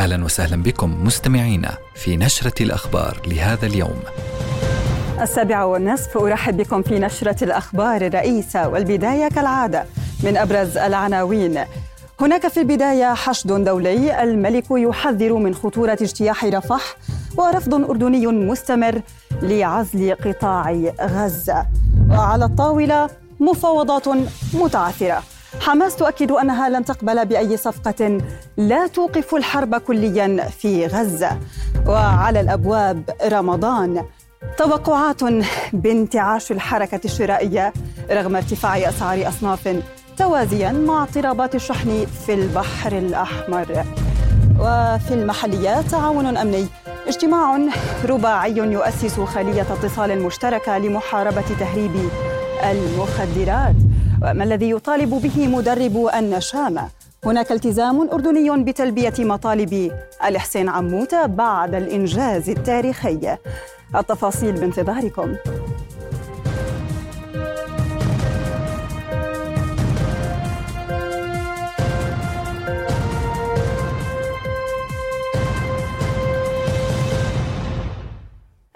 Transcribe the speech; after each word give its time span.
أهلا 0.00 0.24
وسهلا 0.24 0.62
بكم 0.62 1.04
مستمعينا 1.04 1.78
في 1.94 2.16
نشرة 2.16 2.62
الأخبار 2.62 3.20
لهذا 3.26 3.66
اليوم. 3.66 4.00
السابعة 5.20 5.66
والنصف 5.66 6.16
أرحب 6.16 6.56
بكم 6.56 6.82
في 6.82 6.98
نشرة 6.98 7.44
الأخبار 7.44 8.06
الرئيسة 8.06 8.68
والبداية 8.68 9.28
كالعادة 9.28 9.84
من 10.24 10.36
أبرز 10.36 10.76
العناوين. 10.76 11.64
هناك 12.20 12.48
في 12.48 12.60
البداية 12.60 13.14
حشد 13.14 13.64
دولي 13.64 14.22
الملك 14.22 14.64
يحذر 14.70 15.32
من 15.32 15.54
خطورة 15.54 15.98
اجتياح 16.00 16.44
رفح 16.44 16.96
ورفض 17.36 17.74
أردني 17.74 18.26
مستمر 18.26 19.02
لعزل 19.42 20.14
قطاع 20.14 20.92
غزة. 21.00 21.66
وعلى 22.10 22.44
الطاولة 22.44 23.10
مفاوضات 23.40 24.08
متعثرة. 24.54 25.22
حماس 25.60 25.96
تؤكد 25.96 26.32
أنها 26.32 26.68
لن 26.68 26.84
تقبل 26.84 27.26
بأي 27.26 27.56
صفقة 27.56 28.18
لا 28.56 28.86
توقف 28.86 29.34
الحرب 29.34 29.74
كليا 29.74 30.48
في 30.48 30.86
غزة. 30.86 31.38
وعلى 31.86 32.40
الأبواب 32.40 33.10
رمضان 33.24 34.04
توقعات 34.56 35.20
بانتعاش 35.72 36.52
الحركة 36.52 37.00
الشرائية 37.04 37.72
رغم 38.10 38.36
ارتفاع 38.36 38.76
أسعار 38.88 39.28
أصناف 39.28 39.82
توازيا 40.16 40.72
مع 40.72 41.02
اضطرابات 41.02 41.54
الشحن 41.54 42.06
في 42.26 42.34
البحر 42.34 42.92
الأحمر. 42.98 43.84
وفي 44.60 45.14
المحليات 45.14 45.84
تعاون 45.84 46.36
أمني. 46.36 46.66
اجتماع 47.08 47.58
رباعي 48.04 48.56
يؤسس 48.56 49.20
خلية 49.20 49.62
اتصال 49.62 50.22
مشتركة 50.22 50.78
لمحاربة 50.78 51.44
تهريب 51.60 51.92
المخدرات. 52.70 53.76
وما 54.22 54.44
الذي 54.44 54.70
يطالب 54.70 55.10
به 55.10 55.48
مدرب 55.48 56.10
النشامة 56.14 56.88
هناك 57.24 57.52
التزام 57.52 58.08
أردني 58.12 58.64
بتلبية 58.64 59.14
مطالب 59.18 59.92
الحسين 60.24 60.68
عموتة 60.68 61.26
بعد 61.26 61.74
الإنجاز 61.74 62.50
التاريخي. 62.50 63.36
التفاصيل 63.96 64.52
بانتظاركم. 64.52 65.36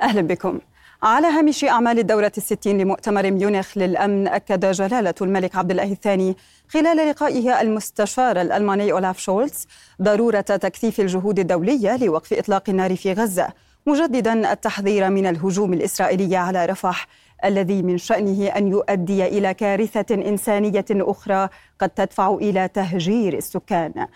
أهلا 0.03 0.23
بكم. 0.23 0.59
على 1.05 1.27
هامش 1.27 1.65
أعمال 1.65 1.99
الدورة 1.99 2.33
الستين 2.37 2.79
لمؤتمر 2.79 3.31
ميونخ 3.31 3.79
للأمن 3.79 4.29
أكد 4.29 4.71
جلالة 4.71 5.15
الملك 5.21 5.57
عبد 5.57 5.71
الله 5.71 5.93
الثاني 5.93 6.37
خلال 6.69 7.09
لقائه 7.09 7.61
المستشار 7.61 8.41
الألماني 8.41 8.93
أولاف 8.93 9.19
شولتز 9.19 9.67
ضرورة 10.03 10.41
تكثيف 10.41 11.01
الجهود 11.01 11.39
الدولية 11.39 11.97
لوقف 11.97 12.33
إطلاق 12.33 12.71
النار 12.71 12.97
في 12.97 13.13
غزة 13.13 13.49
مجددا 13.87 14.53
التحذير 14.53 15.11
من 15.11 15.27
الهجوم 15.27 15.73
الإسرائيلي 15.73 16.37
على 16.37 16.67
رفح 16.67 17.07
الذي 17.45 17.83
من 17.83 17.99
شأنه 17.99 18.47
أن 18.47 18.69
يؤدي 18.69 19.27
إلى 19.27 19.55
كارثة 19.55 20.15
إنسانية 20.15 20.85
أخرى 20.91 21.49
قد 21.79 21.89
تدفع 21.89 22.35
إلى 22.35 22.69
تهجير 22.69 23.37
السكان. 23.37 24.07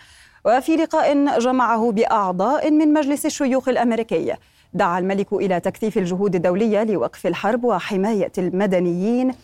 وفي 0.44 0.76
لقاء 0.76 1.38
جمعه 1.38 1.92
بأعضاء 1.92 2.70
من 2.70 2.92
مجلس 2.92 3.26
الشيوخ 3.26 3.68
الأمريكي 3.68 4.34
دعا 4.74 4.98
الملك 4.98 5.32
إلى 5.32 5.60
تكثيف 5.60 5.98
الجهود 5.98 6.34
الدولية 6.34 6.84
لوقف 6.84 7.26
الحرب 7.26 7.64
وحماية 7.64 8.32
المدنيين 8.38 9.34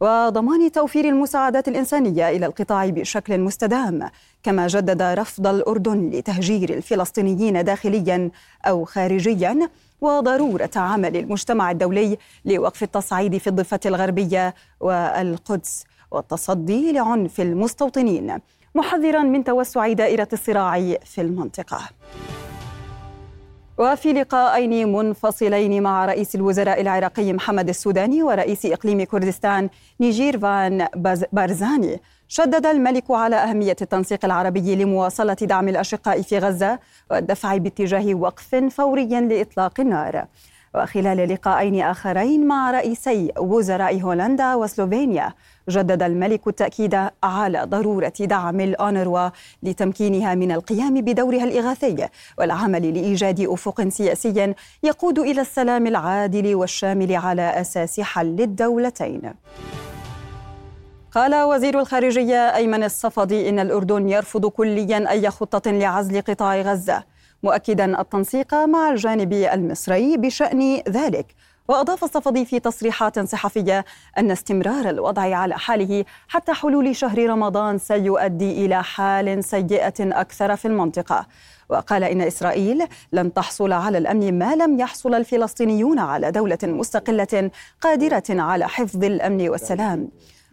وضمان 0.00 0.72
توفير 0.72 1.04
المساعدات 1.04 1.68
الإنسانية 1.68 2.28
إلى 2.28 2.46
القطاع 2.46 2.88
بشكل 2.88 3.40
مستدام 3.40 4.10
كما 4.42 4.66
جدد 4.66 5.02
رفض 5.02 5.46
الأردن 5.46 6.10
لتهجير 6.10 6.70
الفلسطينيين 6.70 7.64
داخليا 7.64 8.30
أو 8.66 8.84
خارجيا 8.84 9.70
وضرورة 10.00 10.70
عمل 10.76 11.16
المجتمع 11.16 11.70
الدولي 11.70 12.18
لوقف 12.44 12.82
التصعيد 12.82 13.36
في 13.36 13.46
الضفة 13.46 13.80
الغربية 13.86 14.54
والقدس 14.80 15.84
والتصدي 16.10 16.92
لعنف 16.92 17.40
المستوطنين 17.40 18.38
محذرا 18.74 19.22
من 19.22 19.44
توسع 19.44 19.92
دائرة 19.92 20.28
الصراع 20.32 20.94
في 21.04 21.20
المنطقة. 21.20 21.80
وفي 23.80 24.12
لقاءين 24.12 24.92
منفصلين 24.92 25.82
مع 25.82 26.04
رئيس 26.04 26.34
الوزراء 26.34 26.80
العراقي 26.80 27.32
محمد 27.32 27.68
السوداني 27.68 28.22
ورئيس 28.22 28.66
إقليم 28.66 29.04
كردستان 29.04 29.68
نيجير 30.00 30.38
فان 30.38 30.88
بارزاني. 31.32 32.00
شدد 32.28 32.66
الملك 32.66 33.10
على 33.10 33.36
أهمية 33.36 33.76
التنسيق 33.82 34.24
العربي 34.24 34.76
لمواصلة 34.76 35.34
دعم 35.34 35.68
الأشقاء 35.68 36.22
في 36.22 36.38
غزة 36.38 36.78
والدفع 37.10 37.56
باتجاه 37.56 38.14
وقف 38.14 38.54
فوري 38.54 39.20
لإطلاق 39.20 39.80
النار. 39.80 40.26
وخلال 40.74 41.28
لقاءين 41.32 41.82
آخرين 41.82 42.46
مع 42.46 42.70
رئيسي 42.70 43.32
وزراء 43.38 44.00
هولندا 44.00 44.54
وسلوفينيا 44.54 45.32
جدد 45.68 46.02
الملك 46.02 46.48
التأكيد 46.48 47.08
على 47.22 47.62
ضرورة 47.64 48.12
دعم 48.20 48.60
الأونروا 48.60 49.28
لتمكينها 49.62 50.34
من 50.34 50.52
القيام 50.52 50.94
بدورها 50.94 51.44
الإغاثي 51.44 52.08
والعمل 52.38 52.94
لإيجاد 52.94 53.40
أفق 53.40 53.88
سياسي 53.88 54.54
يقود 54.82 55.18
إلى 55.18 55.40
السلام 55.40 55.86
العادل 55.86 56.54
والشامل 56.54 57.16
على 57.16 57.42
أساس 57.42 58.00
حل 58.00 58.40
الدولتين. 58.40 59.22
قال 61.12 61.42
وزير 61.42 61.80
الخارجية 61.80 62.54
أيمن 62.54 62.84
الصفدي 62.84 63.48
إن 63.48 63.58
الأردن 63.58 64.08
يرفض 64.08 64.46
كليا 64.46 65.10
أي 65.10 65.30
خطة 65.30 65.70
لعزل 65.70 66.20
قطاع 66.20 66.60
غزة. 66.60 67.02
مؤكدا 67.42 68.00
التنسيق 68.00 68.54
مع 68.54 68.90
الجانب 68.90 69.32
المصري 69.32 70.16
بشأن 70.16 70.82
ذلك. 70.88 71.34
وأضاف 71.68 72.04
الصفدي 72.04 72.44
في 72.44 72.60
تصريحات 72.60 73.18
صحفية 73.18 73.84
أن 74.18 74.30
استمرار 74.30 74.90
الوضع 74.90 75.36
على 75.36 75.58
حاله 75.58 76.04
حتى 76.28 76.52
حلول 76.52 76.96
شهر 76.96 77.26
رمضان 77.30 77.78
سيؤدي 77.78 78.66
إلى 78.66 78.82
حال 78.82 79.44
سيئة 79.44 79.94
أكثر 80.00 80.56
في 80.56 80.68
المنطقة. 80.68 81.26
وقال 81.68 82.04
إن 82.04 82.20
إسرائيل 82.20 82.86
لن 83.12 83.34
تحصل 83.34 83.72
على 83.72 83.98
الأمن 83.98 84.38
ما 84.38 84.54
لم 84.54 84.80
يحصل 84.80 85.14
الفلسطينيون 85.14 85.98
على 85.98 86.30
دولة 86.30 86.58
مستقلة 86.62 87.50
قادرة 87.80 88.22
على 88.30 88.68
حفظ 88.68 89.04
الأمن 89.04 89.48
والسلام. 89.48 90.08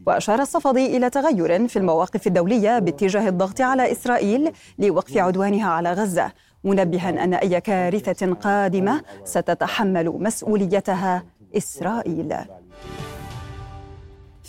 وأشار 0.08 0.42
الصفدي 0.42 0.98
إلى 0.98 1.10
تغير 1.10 1.68
في 1.68 1.80
المواقف 1.80 2.28
الدولية 2.28 2.80
باتجاه 2.80 3.30
الضغط 3.30 3.62
على 3.62 3.92
إسرائيل 3.92 4.52
لوقف 4.80 5.18
عدوانها 5.18 5.70
على 5.70 5.94
غزة. 5.94 6.32
منبها 6.64 7.24
أن 7.24 7.34
أي 7.34 7.62
كارثة 7.62 8.34
قادمة 8.34 9.02
ستتحمل 9.24 10.06
مسؤوليتها 10.10 11.24
إسرائيل. 11.58 12.36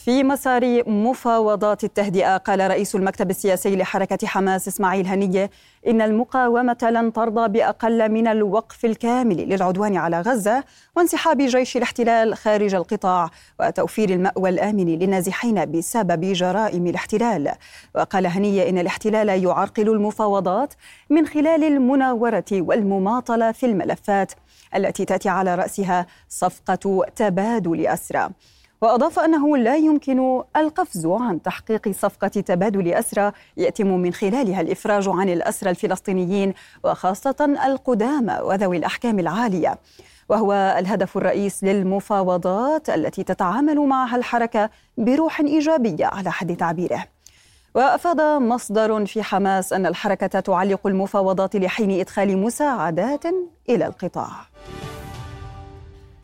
في 0.08 0.24
مسار 0.24 0.90
مفاوضات 0.90 1.84
التهدئة. 1.84 2.36
قال 2.36 2.70
رئيس 2.70 2.94
المكتب 2.94 3.30
السياسي 3.30 3.76
لحركة 3.76 4.26
حماس 4.26 4.68
إسماعيل 4.68 5.06
هنية 5.06 5.50
إن 5.86 6.02
المقاومة 6.02 6.76
لن 6.82 7.12
ترضى 7.12 7.48
بأقل 7.48 8.08
من 8.08 8.26
الوقف 8.26 8.84
الكامل 8.84 9.36
للعدوان 9.36 9.96
على 9.96 10.20
غزة 10.20 10.64
وانسحاب 10.96 11.38
جيش 11.42 11.76
الاحتلال 11.76 12.34
خارج 12.36 12.74
القطاع 12.74 13.30
وتوفير 13.60 14.10
المأوى 14.10 14.50
الآمن 14.50 14.86
للنازحين 14.98 15.72
بسبب 15.72 16.20
جرائم 16.20 16.86
الاحتلال. 16.86 17.52
وقال 17.94 18.26
هنية 18.26 18.68
إن 18.68 18.78
الاحتلال 18.78 19.28
يعرقل 19.44 19.88
المفاوضات 19.88 20.74
من 21.10 21.26
خلال 21.26 21.64
المناورة 21.64 22.44
والمماطلة 22.52 23.52
في 23.52 23.66
الملفات 23.66 24.32
التي 24.76 25.04
تأتي 25.04 25.28
على 25.28 25.54
رأسها 25.54 26.06
صفقة 26.28 27.04
تبادل 27.16 27.86
أسرى. 27.86 28.30
وأضاف 28.80 29.18
أنه 29.18 29.56
لا 29.56 29.76
يمكن 29.76 30.42
القفز 30.56 31.06
عن 31.06 31.42
تحقيق 31.42 31.88
صفقة 31.88 32.28
تبادل 32.28 32.92
أسرى 32.92 33.32
يتم 33.56 33.86
من 33.86 34.12
خلالها 34.12 34.60
الإفراج 34.60 35.08
عن 35.08 35.28
الأسرى 35.28 35.70
الفلسطينيين 35.70 36.54
وخاصة 36.84 37.56
القدامى 37.66 38.38
وذوي 38.42 38.76
الأحكام 38.76 39.18
العالية. 39.18 39.78
وهو 40.28 40.52
الهدف 40.78 41.16
الرئيس 41.16 41.64
للمفاوضات 41.64 42.90
التي 42.90 43.22
تتعامل 43.22 43.78
معها 43.78 44.16
الحركة 44.16 44.70
بروح 44.98 45.40
إيجابية 45.40 46.06
على 46.06 46.30
حد 46.32 46.56
تعبيره. 46.56 47.04
وأفاد 47.74 48.20
مصدر 48.20 49.06
في 49.06 49.22
حماس 49.22 49.72
أن 49.72 49.86
الحركة 49.86 50.40
تعلق 50.40 50.86
المفاوضات 50.86 51.56
لحين 51.56 52.00
إدخال 52.00 52.38
مساعدات 52.38 53.24
إلى 53.68 53.86
القطاع. 53.86 54.30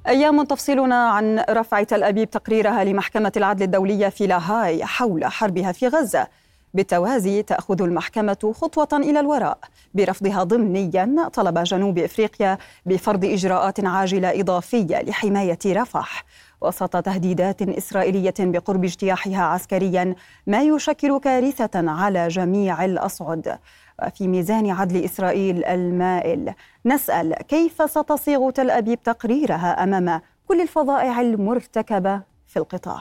أيام 0.08 0.42
تفصلنا 0.42 1.08
عن 1.08 1.44
رفع 1.50 1.82
تل 1.82 2.02
أبيب 2.02 2.30
تقريرها 2.30 2.84
لمحكمة 2.84 3.32
العدل 3.36 3.62
الدولية 3.62 4.08
في 4.08 4.26
لاهاي 4.26 4.84
حول 4.84 5.24
حربها 5.24 5.72
في 5.72 5.88
غزة. 5.88 6.26
بالتوازي 6.74 7.42
تأخذ 7.42 7.82
المحكمة 7.82 8.52
خطوة 8.54 8.88
إلى 8.92 9.20
الوراء 9.20 9.58
برفضها 9.94 10.42
ضمنيا 10.42 11.28
طلب 11.32 11.58
جنوب 11.58 11.98
إفريقيا 11.98 12.58
بفرض 12.86 13.24
إجراءات 13.24 13.84
عاجلة 13.84 14.40
إضافية 14.40 15.02
لحماية 15.02 15.58
رفح. 15.66 16.24
وسط 16.60 16.96
تهديدات 16.96 17.62
إسرائيلية 17.62 18.34
بقرب 18.40 18.84
اجتياحها 18.84 19.42
عسكريا 19.42 20.14
ما 20.46 20.62
يشكل 20.62 21.20
كارثة 21.20 21.90
على 21.90 22.28
جميع 22.28 22.84
الأصعد. 22.84 23.58
وفي 24.02 24.28
ميزان 24.28 24.70
عدل 24.70 25.04
إسرائيل 25.04 25.64
المائل. 25.64 26.54
نسأل 26.86 27.34
كيف 27.34 27.90
ستصيغ 27.90 28.50
تل 28.50 28.70
أبيب 28.70 29.02
تقريرها 29.02 29.84
أمام 29.84 30.20
كل 30.46 30.60
الفظائع 30.60 31.20
المرتكبة 31.20 32.22
في 32.46 32.56
القطاع؟ 32.56 33.00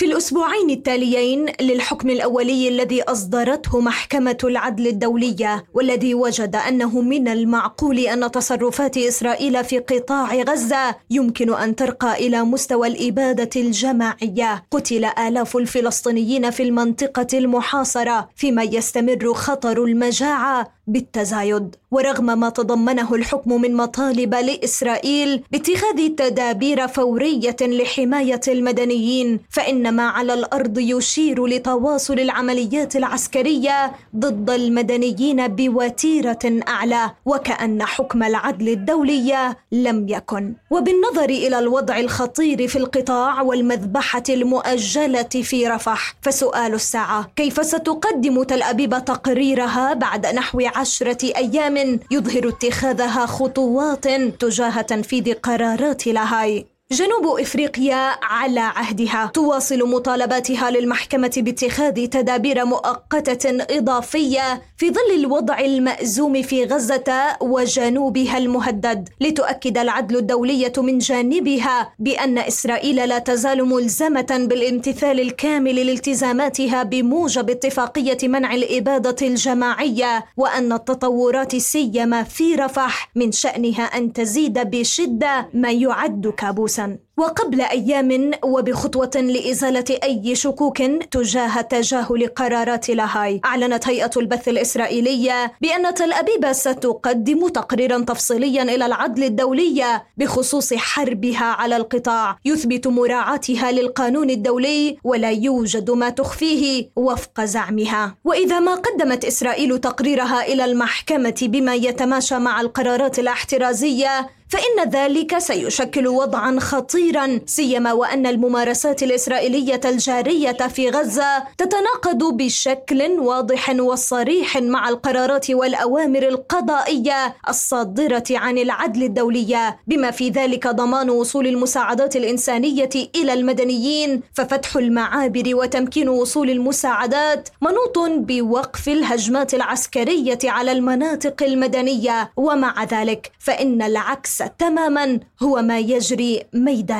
في 0.00 0.06
الأسبوعين 0.06 0.70
التاليين 0.70 1.46
للحكم 1.60 2.10
الأولي 2.10 2.68
الذي 2.68 3.02
أصدرته 3.02 3.80
محكمة 3.80 4.38
العدل 4.44 4.86
الدولية 4.86 5.64
والذي 5.74 6.14
وجد 6.14 6.56
أنه 6.56 7.00
من 7.00 7.28
المعقول 7.28 7.98
أن 7.98 8.30
تصرفات 8.30 8.96
إسرائيل 8.96 9.64
في 9.64 9.78
قطاع 9.78 10.34
غزة 10.34 10.96
يمكن 11.10 11.54
أن 11.54 11.76
ترقى 11.76 12.26
إلى 12.26 12.42
مستوى 12.42 12.88
الإبادة 12.88 13.50
الجماعية. 13.56 14.64
قتل 14.70 15.04
آلاف 15.04 15.56
الفلسطينيين 15.56 16.50
في 16.50 16.62
المنطقة 16.62 17.38
المحاصرة 17.38 18.28
فيما 18.36 18.62
يستمر 18.62 19.34
خطر 19.34 19.84
المجاعة 19.84 20.72
بالتزايد 20.92 21.76
ورغم 21.90 22.38
ما 22.38 22.48
تضمنه 22.48 23.14
الحكم 23.14 23.60
من 23.60 23.74
مطالب 23.76 24.34
لإسرائيل 24.34 25.42
باتخاذ 25.52 26.08
تدابير 26.08 26.88
فورية 26.88 27.56
لحماية 27.60 28.40
المدنيين 28.48 29.40
فإن 29.50 29.94
ما 29.96 30.02
على 30.08 30.34
الأرض 30.34 30.78
يشير 30.78 31.46
لتواصل 31.46 32.18
العمليات 32.20 32.96
العسكرية 32.96 33.92
ضد 34.16 34.50
المدنيين 34.50 35.48
بوتيرة 35.48 36.38
أعلى 36.68 37.10
وكأن 37.26 37.82
حكم 37.82 38.22
العدل 38.22 38.68
الدولي 38.68 39.54
لم 39.72 40.08
يكن. 40.08 40.54
وبالنظر 40.70 41.30
إلى 41.30 41.58
الوضع 41.58 41.98
الخطير 41.98 42.68
في 42.68 42.76
القطاع 42.76 43.42
والمذبحة 43.42 44.22
المؤجلة 44.28 45.22
في 45.22 45.66
رفح 45.68 46.14
فسؤال 46.22 46.74
الساعة 46.74 47.30
كيف 47.36 47.66
ستقدم 47.66 48.42
تل 48.42 48.62
أبيب 48.62 49.04
تقريرها 49.04 49.94
بعد 49.94 50.26
نحو 50.26 50.60
عشرة 50.80 51.36
أيام 51.36 52.00
يظهر 52.10 52.48
اتخاذها 52.48 53.26
خطوات 53.26 54.08
تجاه 54.42 54.80
تنفيذ 54.80 55.34
قرارات 55.34 56.06
لاهاي 56.06 56.66
جنوب 56.92 57.26
إفريقيا 57.40 58.12
على 58.22 58.60
عهدها. 58.60 59.30
تواصل 59.34 59.88
مطالباتها 59.90 60.70
للمحكمة 60.70 61.32
باتخاذ 61.36 62.06
تدابير 62.06 62.64
مؤقتة 62.64 63.66
إضافية 63.78 64.62
في 64.76 64.90
ظل 64.90 65.14
الوضع 65.14 65.58
المأزوم 65.60 66.42
في 66.42 66.64
غزة 66.64 67.36
وجنوبها 67.40 68.38
المهدد. 68.38 69.08
لتؤكد 69.20 69.78
العدل 69.78 70.16
الدوليه 70.16 70.72
من 70.78 70.98
جانبها 70.98 71.92
بأن 71.98 72.38
إسرائيل 72.38 72.96
لا 73.08 73.18
تزال 73.18 73.64
ملزمة 73.64 74.46
بالامتثال 74.50 75.20
الكامل 75.20 75.86
لالتزاماتها 75.86 76.82
بموجب 76.82 77.50
اتفاقية 77.50 78.28
منع 78.28 78.54
الإبادة 78.54 79.26
الجماعية 79.26 80.24
وأن 80.36 80.72
التطورات 80.72 81.56
سيما 81.56 82.22
في 82.22 82.54
رفح 82.54 83.10
من 83.14 83.32
شأنها 83.32 83.82
أن 83.82 84.12
تزيد 84.12 84.58
بشدة 84.58 85.48
ما 85.54 85.70
يعد 85.70 86.34
كابوسا. 86.36 86.79
sun 86.80 86.98
وقبل 87.20 87.60
أيام 87.60 88.30
وبخطوة 88.44 89.10
لإزالة 89.14 89.84
أي 90.02 90.34
شكوك 90.34 90.82
تجاه 91.10 91.60
تجاهل 91.60 92.26
قرارات 92.26 92.90
لاهاي. 92.90 93.40
أعلنت 93.44 93.88
هيئة 93.88 94.10
البث 94.16 94.48
الإسرائيلية 94.48 95.52
بأن 95.60 95.94
تل 95.94 96.12
أبيب 96.12 96.52
ستقدم 96.52 97.48
تقريرا 97.48 97.98
تفصيليا 97.98 98.62
إلى 98.62 98.86
العدل 98.86 99.24
الدولي 99.24 100.00
بخصوص 100.16 100.74
حربها 100.74 101.44
على 101.44 101.76
القطاع. 101.76 102.38
يثبت 102.44 102.86
مراعاتها 102.86 103.72
للقانون 103.72 104.30
الدولي 104.30 104.96
ولا 105.04 105.30
يوجد 105.30 105.90
ما 105.90 106.10
تخفيه 106.10 106.90
وفق 106.96 107.44
زعمها. 107.44 108.14
وإذا 108.24 108.60
ما 108.60 108.74
قدمت 108.74 109.24
إسرائيل 109.24 109.78
تقريرها 109.78 110.44
إلى 110.46 110.64
المحكمة 110.64 111.38
بما 111.42 111.74
يتماشى 111.74 112.38
مع 112.38 112.60
القرارات 112.60 113.18
الاحترازية 113.18 114.30
فإن 114.50 114.90
ذلك 114.90 115.38
سيشكل 115.38 116.08
وضعا 116.08 116.58
خطيرا 116.60 117.09
سيما 117.46 117.92
وأن 117.92 118.26
الممارسات 118.26 119.02
الإسرائيلية 119.02 119.80
الجارية 119.84 120.52
في 120.52 120.90
غزة 120.90 121.44
تتناقض 121.58 122.36
بشكل 122.36 123.02
واضح 123.02 123.70
وصريح 123.80 124.56
مع 124.56 124.88
القرارات 124.88 125.50
والأوامر 125.50 126.22
القضائية 126.28 127.36
الصادرة 127.48 128.24
عن 128.30 128.58
العدل 128.58 129.02
الدولي. 129.02 129.74
بما 129.86 130.10
في 130.10 130.28
ذلك 130.30 130.66
ضمان 130.68 131.10
وصول 131.10 131.46
المساعدات 131.46 132.16
الإنسانية 132.16 132.88
إلى 133.16 133.32
المدنيين 133.32 134.22
ففتح 134.34 134.76
المعابر 134.76 135.56
وتمكين 135.56 136.08
وصول 136.08 136.50
المساعدات 136.50 137.48
منوط 137.62 137.98
بوقف 137.98 138.88
الهجمات 138.88 139.54
العسكرية 139.54 140.38
على 140.44 140.72
المناطق 140.72 141.42
المدنية. 141.42 142.30
ومع 142.36 142.84
ذلك 142.84 143.30
فإن 143.38 143.82
العكس 143.82 144.42
تماما 144.58 145.20
هو 145.42 145.62
ما 145.62 145.78
يجري 145.78 146.42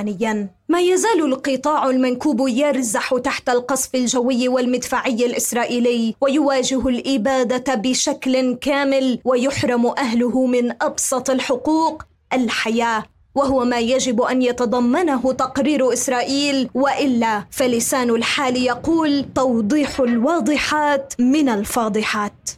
ميدانيا 0.03 0.49
ما 0.69 0.81
يزال 0.81 1.25
القطاع 1.25 1.91
المنكوب 1.91 2.49
يرزح 2.49 3.15
تحت 3.25 3.49
القصف 3.49 3.95
الجوي 3.95 4.49
والمدفعي 4.49 5.27
الإسرائيلي 5.27 6.15
ويواجه 6.21 6.89
الإبادة 6.89 7.75
بشكل 7.75 8.55
كامل 8.55 9.19
ويحرم 9.25 9.87
أهله 9.87 10.47
من 10.47 10.83
أبسط 10.83 11.31
الحقوق 11.31 12.03
الحياة. 12.33 13.05
وهو 13.35 13.65
ما 13.65 13.79
يجب 13.79 14.23
أن 14.23 14.43
يتضمنه 14.43 15.33
تقرير 15.33 15.93
إسرائيل 15.93 16.71
وإلا 16.75 17.45
فلسان 17.51 18.11
الحال 18.11 18.57
يقول 18.57 19.25
توضيح 19.35 20.01
الواضحات 20.01 21.15
من 21.19 21.49
الفاضحات. 21.49 22.51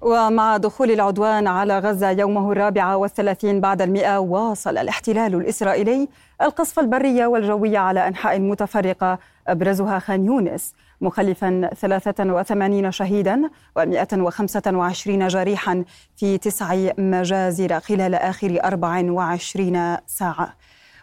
ومع 0.00 0.56
دخول 0.56 0.90
العدوان 0.90 1.46
على 1.46 1.78
غزة 1.78 2.10
يومه 2.10 2.52
الرابع 2.52 2.94
والثلاثين 2.94 3.60
بعد 3.60 3.82
المئة 3.82 4.18
واصل 4.18 4.78
الاحتلال 4.78 5.34
الإسرائيلي 5.34 6.08
القصف 6.42 6.78
البري 6.78 7.26
والجوي 7.26 7.76
على 7.76 8.08
أنحاء 8.08 8.40
متفرقة 8.40 9.18
أبرزها 9.48 9.98
خان 9.98 10.24
يونس 10.26 10.74
مخلفا 11.00 11.70
83 11.74 12.90
شهيدا 12.90 13.50
و125 13.78 15.08
جريحا 15.08 15.84
في 16.16 16.38
تسع 16.38 16.90
مجازر 16.98 17.80
خلال 17.80 18.14
آخر 18.14 18.58
24 18.64 19.96
ساعة. 20.06 20.54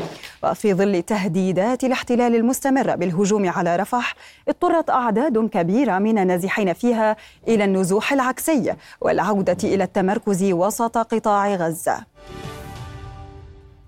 وفي 0.43 0.73
ظل 0.73 1.01
تهديدات 1.01 1.83
الاحتلال 1.83 2.35
المستمرة 2.35 2.95
بالهجوم 2.95 3.49
على 3.49 3.75
رفح 3.75 4.15
اضطرت 4.47 4.89
أعداد 4.89 5.49
كبيرة 5.49 5.99
من 5.99 6.17
النازحين 6.17 6.73
فيها 6.73 7.15
إلى 7.47 7.63
النزوح 7.63 8.13
العكسي 8.13 8.73
والعودة 9.01 9.57
إلى 9.63 9.83
التمركز 9.83 10.43
وسط 10.43 10.97
قطاع 10.97 11.55
غزة. 11.55 12.05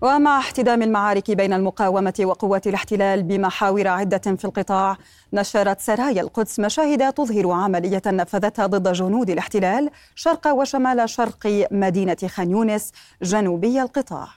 ومع 0.04 0.40
احتدام 0.40 0.82
المعارك 0.82 1.32
بين 1.32 1.54
المقاومة 1.54 2.14
وقوات 2.24 2.68
الاحتلال 2.68 3.24
بمحاور 3.24 3.88
عدة 3.88 4.18
في 4.18 4.46
القطاع 4.46 4.98
نشرت 5.34 5.82
سرايا 5.82 6.22
القدس 6.22 6.60
مشاهد 6.60 7.14
تظهر 7.14 7.52
عملية 7.52 8.02
نفذتها 8.08 8.68
ضد 8.68 8.94
جنود 8.94 9.30
الاحتلال 9.30 9.90
شرق 10.16 10.48
وشمال 10.48 11.10
شرق 11.10 11.68
مدينة 11.72 12.18
خان 12.28 12.52
يونس 12.52 12.92
جنوبي 13.22 13.82
القطاع. 13.82 14.28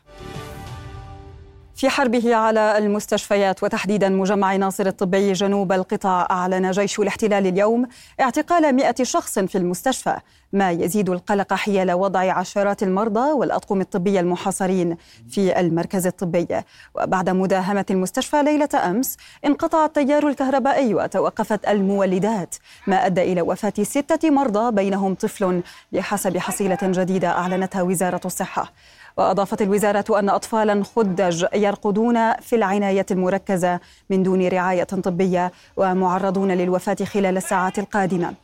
في 1.76 1.88
حربه 1.88 2.35
على 2.35 2.78
المستشفيات 2.78 3.62
وتحديدا 3.62 4.09
مجمع 4.09 4.56
ناصر 4.56 4.87
الطبي 4.87 5.33
جنوب 5.33 5.73
القطاع 5.73 6.26
أعلن 6.30 6.71
جيش 6.71 6.99
الاحتلال 6.99 7.47
اليوم 7.47 7.87
اعتقال 8.21 8.75
مئة 8.75 9.04
شخص 9.04 9.38
في 9.38 9.59
المستشفى. 9.59 10.16
ما 10.52 10.71
يزيد 10.71 11.11
القلق 11.11 11.54
حيال 11.54 11.92
وضع 11.92 12.33
عشرات 12.33 12.83
المرضى 12.83 13.33
والأطقم 13.33 13.80
الطبية 13.80 14.21
المحاصرين 14.21 14.97
في 15.30 15.61
المركز 15.61 16.06
الطبي. 16.06 16.49
وبعد 16.95 17.30
مداهمة 17.30 17.87
المستشفى 17.90 18.42
ليلة 18.42 18.68
أمس 18.75 19.16
انقطع 19.47 19.85
التيار 19.85 20.28
الكهربائي 20.28 20.95
وتوقفت 20.95 21.68
المولدات. 21.68 22.54
ما 22.87 23.06
أدى 23.06 23.23
إلى 23.23 23.42
وفاة 23.42 23.83
ستة 23.83 24.30
مرضى 24.30 24.73
بينهم 24.73 25.14
طفل 25.14 25.62
بحسب 25.92 26.38
حصيلة 26.38 26.78
جديدة 26.83 27.28
أعلنتها 27.28 27.83
وزارة 27.83 28.21
الصحة. 28.25 28.73
وأضافت 29.17 29.63
الوزارة 29.63 30.19
أن 30.19 30.29
أطفالا 30.29 30.83
خدج 30.97 31.47
يرقدون 31.55 32.33
في 32.33 32.57
العناية 32.57 33.07
المركزة 33.11 33.81
من 34.11 34.23
دون 34.23 34.49
رعاية 34.49 34.85
طبية 34.85 35.53
ومعرضون 35.77 36.53
للوفاة 36.53 36.97
خلال 37.05 37.37
الساعات 37.37 37.79
القادمة. 37.79 38.35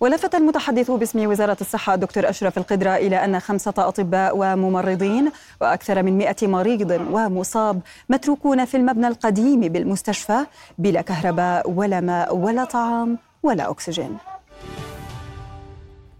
ولفت 0.00 0.34
المتحدث 0.34 0.90
باسم 0.90 1.30
وزارة 1.30 1.56
الصحة 1.60 1.94
الدكتور 1.94 2.28
أشرف 2.28 2.58
القدرة 2.58 2.96
إلى 2.96 3.24
أن 3.24 3.40
خمسة 3.40 3.74
أطباء 3.78 4.36
وممرضين 4.36 5.30
وأكثر 5.60 6.02
من 6.02 6.18
مئة 6.18 6.46
مريض 6.46 6.90
ومصاب 7.10 7.80
متروكون 8.08 8.64
في 8.64 8.76
المبنى 8.76 9.08
القديم 9.08 9.60
بالمستشفى 9.60 10.38
بلا 10.78 11.00
كهرباء 11.00 11.70
ولا 11.70 12.00
ماء 12.00 12.36
ولا 12.36 12.64
طعام 12.64 13.18
ولا 13.42 13.70
أكسجين. 13.70 14.16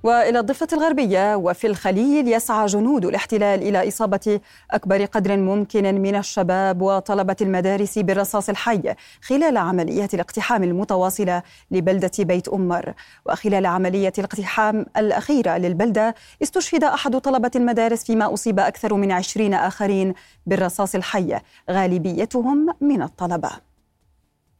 وإلى 0.06 0.38
الضفة 0.38 0.66
الغربية 0.72 1.36
وفي 1.36 1.66
الخليل 1.66 2.28
يسعى 2.28 2.66
جنود 2.66 3.04
الاحتلال 3.04 3.62
إلى 3.62 3.88
إصابة 3.88 4.40
أكبر 4.70 5.04
قدر 5.04 5.36
ممكن 5.36 6.02
من 6.02 6.16
الشباب 6.16 6.82
وطلبة 6.82 7.36
المدارس 7.40 7.98
بالرصاص 7.98 8.48
الحي 8.48 8.94
خلال 9.22 9.56
عمليات 9.56 10.14
الاقتحام 10.14 10.62
المتواصلة 10.62 11.42
لبلدة 11.70 12.10
بيت 12.18 12.48
أمر. 12.48 12.94
وخلال 13.26 13.66
عملية 13.66 14.12
الاقتحام 14.18 14.86
الأخيرة 14.96 15.56
للبلدة 15.58 16.14
استشهد 16.42 16.84
أحد 16.84 17.20
طلبة 17.20 17.50
المدارس 17.56 18.04
فيما 18.04 18.34
أصيب 18.34 18.60
أكثر 18.60 18.94
من 18.94 19.12
عشرين 19.12 19.54
آخرين 19.54 20.14
بالرصاص 20.46 20.94
الحي 20.94 21.38
غالبيتهم 21.70 22.66
من 22.80 23.02
الطلبة. 23.02 23.50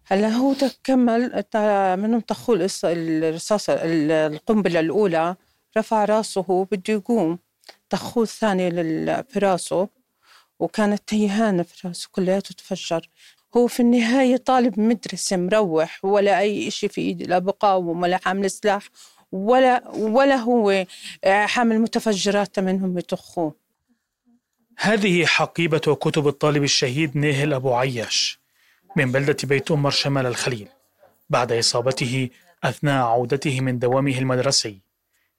هلا 0.06 0.28
هو 0.28 0.52
تكمل 0.52 1.44
منهم 2.02 2.20
تخول 2.20 2.68
الرصاصة 2.84 3.78
القنبلة 3.82 4.80
الأولى 4.80 5.36
رفع 5.76 6.04
راسه 6.04 6.64
بده 6.72 6.94
يقوم. 6.94 7.38
تخوه 7.90 8.22
الثاني 8.22 8.70
في 9.22 9.38
راسه 9.38 9.88
وكانت 10.58 11.02
تيهانة 11.06 11.62
في 11.62 11.88
راسه 11.88 12.08
كلياته 12.12 12.54
تفجر 12.54 13.08
هو 13.56 13.66
في 13.66 13.80
النهاية 13.80 14.36
طالب 14.36 14.80
مدرسة 14.80 15.36
مروح 15.36 16.04
ولا 16.04 16.38
أي 16.38 16.68
إشي 16.68 16.88
في 16.88 17.00
إيده 17.00 17.26
لا 17.26 17.38
بقاوم 17.38 18.02
ولا 18.02 18.20
حامل 18.24 18.50
سلاح 18.50 18.88
ولا 19.32 19.88
ولا 19.88 20.36
هو 20.36 20.86
حامل 21.24 21.78
متفجرات 21.78 22.58
منهم 22.58 22.98
يطخوه 22.98 23.54
هذه 24.78 25.26
حقيبة 25.26 25.78
كتب 25.78 26.28
الطالب 26.28 26.62
الشهيد 26.62 27.16
نيهل 27.16 27.52
أبو 27.52 27.74
عياش. 27.74 28.45
من 28.96 29.12
بلدة 29.12 29.36
بيت 29.44 29.70
أمر 29.70 29.90
شمال 29.90 30.26
الخليل 30.26 30.68
بعد 31.30 31.52
إصابته 31.52 32.30
أثناء 32.64 33.04
عودته 33.04 33.60
من 33.60 33.78
دوامه 33.78 34.18
المدرسي. 34.18 34.78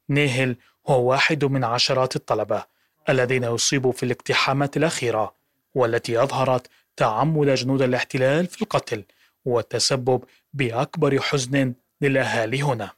نيهل 0.09 0.55
هو 0.87 1.09
واحد 1.09 1.45
من 1.45 1.63
عشرات 1.63 2.15
الطلبة 2.15 2.63
الذين 3.09 3.43
أصيبوا 3.43 3.91
في 3.91 4.03
الاقتحامات 4.03 4.77
الأخيرة 4.77 5.33
والتي 5.75 6.23
أظهرت 6.23 6.67
تعمد 6.95 7.49
جنود 7.49 7.81
الاحتلال 7.81 8.47
في 8.47 8.61
القتل 8.61 9.03
والتسبب 9.45 10.23
بأكبر 10.53 11.19
حزن 11.19 11.73
للأهالي 12.01 12.63
هنا. 12.63 12.91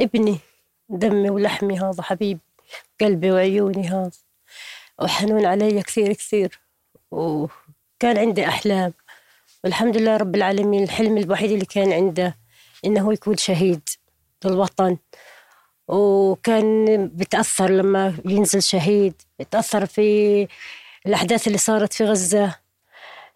ابني 0.00 0.38
دمي 0.88 1.30
ولحمي 1.30 1.78
هذا 1.78 2.02
حبيب 2.02 2.38
قلبي 3.00 3.30
وعيوني 3.30 3.88
هذا 3.88 4.10
وحنون 4.98 5.46
علي 5.46 5.82
كثير 5.82 6.12
كثير 6.12 6.60
وكان 7.10 8.18
عندي 8.18 8.48
أحلام. 8.48 8.92
والحمد 9.64 9.96
لله 9.96 10.16
رب 10.16 10.34
العالمين 10.34 10.82
الحلم 10.82 11.18
الوحيد 11.18 11.50
اللي 11.50 11.64
كان 11.64 11.92
عنده 11.92 12.36
إنه 12.84 13.12
يكون 13.12 13.36
شهيد 13.36 13.88
للوطن. 14.44 14.96
وكان 15.88 17.06
بتأثر 17.14 17.70
لما 17.70 18.14
ينزل 18.24 18.62
شهيد 18.62 19.22
بتأثر 19.38 19.86
في 19.86 20.48
الأحداث 21.06 21.46
اللي 21.46 21.58
صارت 21.58 21.92
في 21.92 22.04
غزة. 22.04 22.56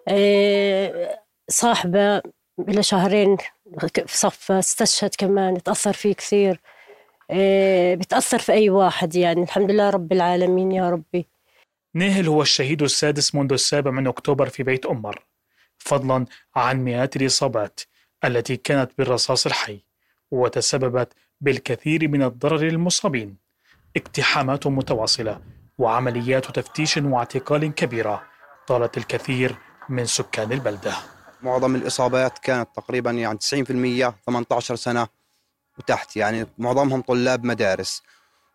آه، 0.09 1.21
صاحبة 1.49 2.23
إلى 2.69 2.83
شهرين 2.83 3.37
في 4.07 4.19
صفة 4.19 4.59
استشهد 4.59 5.15
كمان 5.19 5.63
تأثر 5.63 5.93
فيه 5.93 6.15
كثير. 6.15 6.61
آه، 7.31 7.95
بتأثر 7.95 8.39
في 8.39 8.53
أي 8.53 8.71
واحد 8.71 9.15
يعني. 9.17 9.43
الحمد 9.43 9.71
لله 9.71 9.91
رب 9.91 10.13
العالمين 10.13 10.73
يا 10.73 10.91
ربي. 10.91 11.27
نيهل 11.95 12.29
هو 12.29 12.43
الشهيد 12.43 12.83
السادس 12.83 13.35
منذ 13.35 13.53
السابع 13.53 13.91
من 13.91 14.07
أكتوبر 14.07 14.49
في 14.49 14.63
بيت 14.63 14.87
أمر. 14.87 15.25
فضلا 15.85 16.27
عن 16.57 16.85
مئات 16.85 17.17
الإصابات 17.17 17.81
التي 18.25 18.57
كانت 18.57 18.91
بالرصاص 18.99 19.47
الحي 19.47 19.81
وتسببت 20.31 21.13
بالكثير 21.41 22.09
من 22.09 22.23
الضرر 22.23 22.57
للمصابين. 22.57 23.37
اقتحامات 23.97 24.67
متواصلة 24.67 25.41
وعمليات 25.79 26.51
تفتيش 26.51 26.97
واعتقال 26.97 27.75
كبيرة 27.75 28.23
طالت 28.67 28.97
الكثير 28.97 29.57
من 29.89 30.07
سكان 30.07 30.53
البلدة. 30.53 30.95
معظم 31.43 31.75
الإصابات 31.75 32.39
كانت 32.39 32.69
تقريبا 32.77 33.11
يعني 33.11 33.39
90% 33.39 34.15
18 34.27 34.77
سنة 34.77 35.09
وتحت 35.79 36.17
يعني 36.17 36.47
معظمهم 36.59 37.01
طلاب 37.01 37.45
مدارس. 37.45 38.03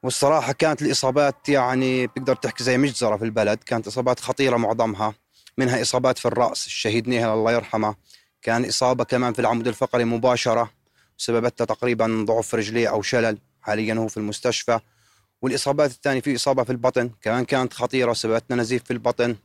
والصراحة 0.03 0.53
كانت 0.53 0.81
الإصابات 0.81 1.50
يعني 1.50 2.07
بتقدر 2.07 2.36
تحكي 2.36 2.63
زي 2.63 2.77
مجزرة 2.77 3.17
في 3.17 3.25
البلد 3.25 3.57
كانت 3.57 3.88
إصابات 3.88 4.19
خطيرة 4.19 4.57
معظمها. 4.57 5.13
منها 5.60 5.82
إصابات 5.82 6.18
في 6.18 6.25
الرأس 6.25 6.68
الشهيد 6.68 7.08
نيهل 7.08 7.30
الله 7.30 7.51
يرحمه 7.51 7.96
كان 8.42 8.66
إصابة 8.66 9.04
كمان 9.04 9.34
في 9.34 9.39
العمود 9.39 9.68
الفقري 9.68 10.06
مباشرة 10.06 10.72
سببتها 11.18 11.66
تقريبا 11.66 12.25
ضعف 12.28 12.56
رجليه 12.56 12.88
أو 12.88 13.01
شلل 13.01 13.38
حاليا 13.62 13.94
هو 13.94 14.08
في 14.08 14.18
المستشفى. 14.18 14.80
والإصابات 15.42 15.92
الثانية 15.92 16.22
في 16.22 16.36
إصابة 16.36 16.63
في 16.63 16.72
البطن 16.72 17.10
كمان 17.22 17.46
كانت 17.46 17.74
خطيرة 17.74 18.13
سببتنا 18.13 18.56
نزيف 18.62 18.84
في 18.84 18.94
البطن 18.94 19.36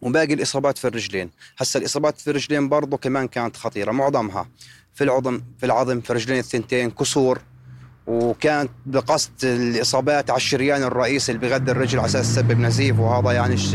وباقي 0.00 0.34
الإصابات 0.34 0.78
في 0.78 0.88
الرجلين. 0.88 1.30
هسا 1.58 1.78
الإصابات 1.78 2.20
في 2.20 2.30
الرجلين 2.30 2.68
برضه 2.68 2.96
كمان 2.96 3.28
كانت 3.28 3.56
خطيرة 3.56 3.92
معظمها 3.92 4.48
في 4.94 5.04
العظم 5.04 5.42
في 5.58 5.66
العظم 5.66 6.00
في 6.00 6.10
الرجلين 6.10 6.38
الثنتين 6.38 6.90
كسور 6.90 7.42
وكانت 8.06 8.70
بقصد 8.86 9.44
الإصابات 9.44 10.30
على 10.30 10.36
الشريان 10.36 10.82
الرئيسي 10.82 11.32
اللي 11.32 11.48
بغذي 11.48 11.70
الرجل 11.70 11.98
على 11.98 12.06
أساس 12.06 12.34
تسبب 12.34 12.58
نزيف 12.60 12.98
وهذا 12.98 13.32
يعني 13.32 13.54
الش... 13.54 13.74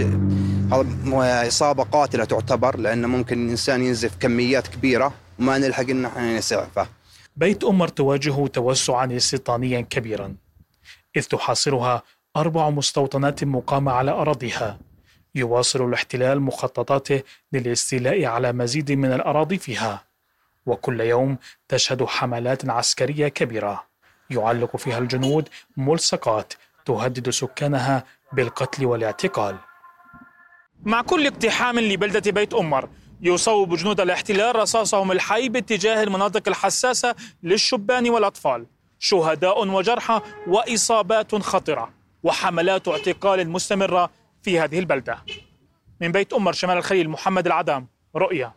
هذا 0.71 1.47
إصابة 1.47 1.83
قاتلة 1.83 2.25
تعتبر 2.25 2.77
لأنه 2.77 3.07
ممكن 3.07 3.45
الإنسان 3.45 3.81
ينزف 3.83 4.15
كميات 4.19 4.67
كبيرة 4.67 5.13
وما 5.39 5.57
نلحق 5.57 5.89
ان 5.89 6.05
إحنا 6.05 6.37
نسعفه. 6.37 6.87
بيت 7.35 7.63
أمر 7.63 7.87
تواجه 7.87 8.47
توسعا 8.47 9.15
استيطانيا 9.15 9.81
كبيرا 9.81 10.35
إذ 11.15 11.23
تحاصرها 11.23 12.03
أربع 12.37 12.69
مستوطنات 12.69 13.43
مقامة 13.43 13.91
على 13.91 14.11
أراضيها 14.11 14.79
يواصل 15.35 15.87
الاحتلال 15.89 16.41
مخططاته 16.41 17.21
للاستيلاء 17.53 18.25
على 18.25 18.53
مزيد 18.53 18.91
من 18.91 19.13
الأراضي 19.13 19.57
فيها 19.57 20.03
وكل 20.65 21.01
يوم 21.01 21.37
تشهد 21.67 22.03
حملات 22.03 22.69
عسكرية 22.69 23.27
كبيرة 23.27 23.83
يعلق 24.29 24.77
فيها 24.77 24.97
الجنود 24.97 25.49
ملصقات 25.77 26.53
تهدد 26.85 27.29
سكانها 27.29 28.03
بالقتل 28.33 28.85
والاعتقال. 28.85 29.57
مع 30.83 31.01
كل 31.01 31.27
اقتحام 31.27 31.79
لبلدة 31.79 32.31
بيت 32.31 32.53
أمر 32.53 32.89
يصوب 33.21 33.75
جنود 33.75 33.99
الاحتلال 33.99 34.55
رصاصهم 34.55 35.11
الحي 35.11 35.49
باتجاه 35.49 36.03
المناطق 36.03 36.47
الحساسة 36.47 37.15
للشبان 37.43 38.09
والأطفال. 38.09 38.65
شهداء 38.99 39.67
وجرحى 39.67 40.21
وإصابات 40.47 41.35
خطرة 41.35 41.93
وحملات 42.23 42.87
اعتقال 42.87 43.49
مستمرة 43.49 44.09
في 44.41 44.59
هذه 44.59 44.79
البلدة. 44.79 45.17
من 46.01 46.11
بيت 46.11 46.33
أمر 46.33 46.53
شمال 46.53 46.77
الخليل 46.77 47.09
محمد 47.09 47.45
العدام 47.45 47.87
رؤيا. 48.15 48.53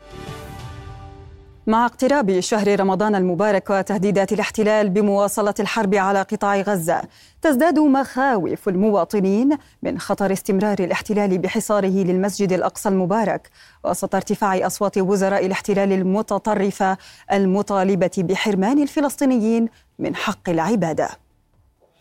مع 1.70 1.86
اقتراب 1.86 2.40
شهر 2.40 2.80
رمضان 2.80 3.14
المبارك 3.14 3.70
وتهديدات 3.70 4.32
الاحتلال 4.32 4.88
بمواصلة 4.88 5.54
الحرب 5.60 5.94
على 5.94 6.22
قطاع 6.22 6.60
غزة 6.60 7.02
تزداد 7.42 7.78
مخاوف 7.78 8.68
المواطنين 8.68 9.58
من 9.82 9.98
خطر 9.98 10.32
استمرار 10.32 10.78
الاحتلال 10.78 11.38
بحصاره 11.38 12.04
للمسجد 12.04 12.52
الأقصى 12.52 12.88
المبارك 12.88 13.50
وسط 13.84 14.14
ارتفاع 14.14 14.66
أصوات 14.66 14.98
وزراء 14.98 15.46
الاحتلال 15.46 15.92
المتطرفة 15.92 16.96
المطالبة 17.32 18.10
بحرمان 18.18 18.82
الفلسطينيين 18.82 19.68
من 19.98 20.16
حق 20.16 20.48
العبادة. 20.48 21.08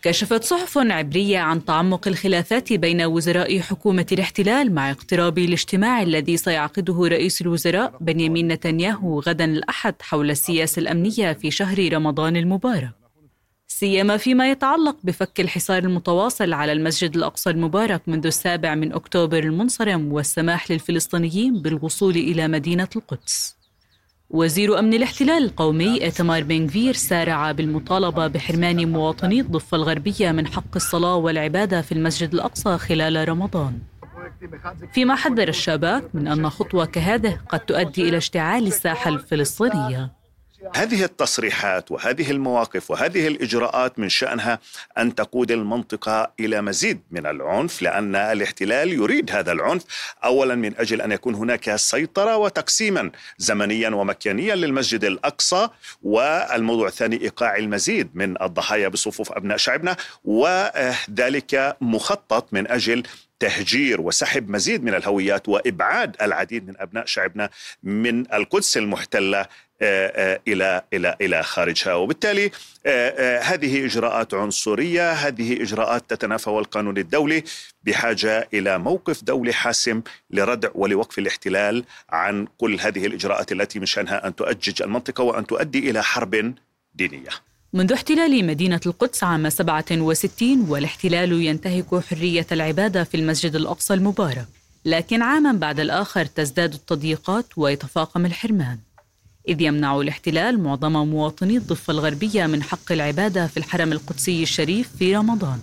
كشفت 0.01 0.43
صحف 0.43 0.77
عبرية 0.77 1.39
عن 1.39 1.65
تعمق 1.65 2.07
الخلافات 2.07 2.73
بين 2.73 3.01
وزراء 3.01 3.59
حكومة 3.59 4.05
الاحتلال 4.11 4.73
مع 4.73 4.91
اقتراب 4.91 5.37
الاجتماع 5.37 6.01
الذي 6.01 6.37
سيعقده 6.37 7.07
رئيس 7.07 7.41
الوزراء 7.41 7.97
بنيامين 8.01 8.47
نتنياهو 8.47 9.19
غدا 9.19 9.45
الأحد 9.45 9.95
حول 10.01 10.31
السياسة 10.31 10.79
الأمنية 10.79 11.33
في 11.33 11.51
شهر 11.51 11.93
رمضان 11.93 12.37
المبارك. 12.37 12.91
سيما 13.67 14.17
فيما 14.17 14.51
يتعلق 14.51 14.97
بفك 15.03 15.39
الحصار 15.39 15.83
المتواصل 15.83 16.53
على 16.53 16.71
المسجد 16.71 17.15
الأقصى 17.15 17.49
المبارك 17.49 18.01
منذ 18.07 18.25
السابع 18.25 18.75
من 18.75 18.93
أكتوبر 18.93 19.39
المنصرم 19.43 20.13
والسماح 20.13 20.71
للفلسطينيين 20.71 21.61
بالوصول 21.61 22.15
إلى 22.15 22.47
مدينة 22.47 22.87
القدس. 22.95 23.58
وزير 24.29 24.79
أمن 24.79 24.93
الاحتلال 24.93 25.43
القومي 25.43 26.07
إتمار 26.07 26.43
بنغفير 26.43 26.93
سارع 26.93 27.51
بالمطالبة 27.51 28.27
بحرمان 28.27 28.91
مواطني 28.91 29.39
الضفة 29.39 29.77
الغربية 29.77 30.31
من 30.31 30.47
حق 30.47 30.75
الصلاة 30.75 31.15
والعبادة 31.15 31.81
في 31.81 31.91
المسجد 31.91 32.33
الأقصى 32.33 32.77
خلال 32.77 33.29
رمضان. 33.29 33.79
فيما 34.93 35.15
حذر 35.15 35.47
الشباب 35.47 36.03
من 36.13 36.27
أن 36.27 36.49
خطوة 36.49 36.85
كهذه 36.85 37.39
قد 37.49 37.59
تؤدي 37.59 38.09
إلى 38.09 38.17
اشتعال 38.17 38.67
الساحة 38.67 39.09
الفلسطينية. 39.09 40.18
هذه 40.75 41.03
التصريحات 41.03 41.91
وهذه 41.91 42.31
المواقف 42.31 42.91
وهذه 42.91 43.27
الإجراءات 43.27 43.99
من 43.99 44.09
شأنها 44.09 44.59
أن 44.97 45.15
تقود 45.15 45.51
المنطقة 45.51 46.31
إلى 46.39 46.61
مزيد 46.61 47.01
من 47.11 47.25
العنف 47.25 47.81
لأن 47.81 48.15
الاحتلال 48.15 48.93
يريد 48.93 49.31
هذا 49.31 49.51
العنف. 49.51 49.83
اولا 50.23 50.55
من 50.55 50.77
أجل 50.77 51.01
أن 51.01 51.11
يكون 51.11 51.35
هناك 51.35 51.75
سيطرة 51.75 52.37
وتقسيما 52.37 53.11
زمنيا 53.37 53.89
ومكانيا 53.89 54.55
للمسجد 54.55 55.03
الأقصى 55.03 55.69
والموضوع 56.03 56.87
الثاني 56.87 57.21
إيقاع 57.21 57.55
المزيد 57.55 58.09
من 58.13 58.41
الضحايا 58.41 58.87
بصفوف 58.87 59.31
أبناء 59.31 59.57
شعبنا 59.57 59.97
وذلك 60.25 61.77
مخطط 61.81 62.53
من 62.53 62.71
أجل 62.71 63.03
تهجير 63.39 64.01
وسحب 64.01 64.49
مزيد 64.49 64.83
من 64.83 64.93
الهويات 64.95 65.49
وإبعاد 65.49 66.15
العديد 66.21 66.67
من 66.67 66.73
أبناء 66.77 67.05
شعبنا 67.05 67.49
من 67.83 68.33
القدس 68.33 68.77
المحتلة 68.77 69.45
إلى 69.81 70.81
إلى 70.93 71.15
إلى 71.21 71.43
خارجها. 71.43 71.93
وبالتالي 71.93 72.51
آه، 72.85 73.39
هذه 73.39 73.85
إجراءات 73.85 74.33
عنصرية 74.33 75.11
هذه 75.11 75.61
إجراءات 75.61 76.09
تتنافى 76.09 76.49
القانون 76.49 76.97
الدولي 76.97 77.43
بحاجة 77.83 78.49
إلى 78.53 78.77
موقف 78.77 79.23
دولي 79.23 79.53
حاسم 79.53 80.01
لردع 80.31 80.69
ولوقف 80.75 81.19
الاحتلال 81.19 81.83
عن 82.09 82.47
كل 82.57 82.79
هذه 82.79 83.05
الإجراءات 83.05 83.51
التي 83.51 83.79
من 83.79 83.85
شأنها 83.85 84.27
أن 84.27 84.35
تؤجج 84.35 84.81
المنطقة 84.81 85.23
وأن 85.23 85.47
تؤدي 85.47 85.89
إلى 85.89 86.03
حرب 86.03 86.53
دينية. 86.95 87.29
منذ 87.73 87.93
احتلال 87.93 88.45
مدينة 88.45 88.81
القدس 88.85 89.23
عام 89.23 89.49
67 89.49 90.65
والاحتلال 90.69 91.31
ينتهك 91.31 92.03
حرية 92.09 92.47
العبادة 92.51 93.03
في 93.03 93.17
المسجد 93.17 93.55
الأقصى 93.55 93.93
المبارك 93.93 94.45
لكن 94.85 95.21
عاما 95.21 95.51
بعد 95.51 95.79
الآخر 95.79 96.25
تزداد 96.25 96.73
التضييقات 96.73 97.45
ويتفاقم 97.57 98.25
الحرمان. 98.25 98.77
إذ 99.47 99.61
يمنع 99.61 99.99
الاحتلال 99.99 100.63
معظم 100.63 100.91
مواطني 100.91 101.57
الضفة 101.57 101.91
الغربية 101.91 102.45
من 102.45 102.63
حق 102.63 102.91
العبادة 102.91 103.47
في 103.47 103.57
الحرم 103.57 103.91
القدسي 103.91 104.43
الشريف 104.43 104.89
في 104.99 105.15
رمضان. 105.15 105.59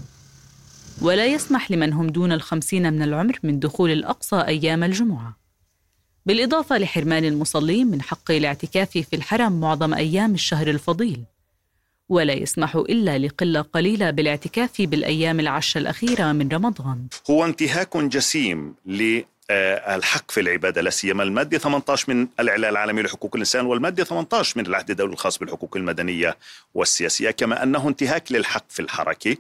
ولا 1.02 1.26
يسمح 1.26 1.71
لمن 1.71 1.92
هم 1.92 2.06
دون 2.06 2.33
الخمسين 2.33 2.92
من 2.92 3.02
العمر 3.02 3.38
من 3.42 3.59
دخول 3.59 3.90
الأقصى 3.90 4.37
أيام 4.37 4.85
الجمعة. 4.85 5.37
بالإضافة 6.26 6.78
لحرمان 6.78 7.25
المصلين 7.25 7.87
من 7.87 8.02
حق 8.02 8.30
الاعتكاف 8.30 8.90
في 8.90 9.16
الحرم 9.16 9.61
معظم 9.61 9.95
أيام 9.95 10.35
الشهر 10.35 10.71
الفضيل. 10.71 11.25
ولا 12.09 12.33
يسمح 12.33 12.76
إلا 12.76 13.18
لقلة 13.18 13.61
قليلة 13.61 14.11
بالاعتكاف 14.11 14.83
بالأيام 14.83 15.40
العشر 15.40 15.80
الأخيرة 15.80 16.33
من 16.33 16.49
رمضان. 16.49 17.06
هو 17.30 17.45
انتهاك 17.45 17.97
جسيم 17.97 18.75
آه، 18.88 19.25
الحق 19.50 20.31
في 20.31 20.41
العبادة 20.41 20.81
لا 20.81 20.91
سيما 20.91 21.23
المادة 21.23 21.59
18 21.59 22.15
من 22.15 22.29
الإعلان 22.41 22.71
العالمي 22.71 23.03
لحقوق 23.03 23.31
الإنسان 23.35 23.67
والمادة 23.67 24.05
18 24.05 24.59
من 24.59 24.67
العهد 24.67 24.91
الدولي 24.91 25.12
الخاص 25.12 25.38
بالحقوق 25.38 25.76
المدنية 25.76 26.37
والسياسية 26.75 27.31
كما 27.31 27.62
أنه 27.62 27.88
انتهاك 27.88 28.33
للحق 28.33 28.65
في 28.69 28.83
الحركة. 28.83 29.37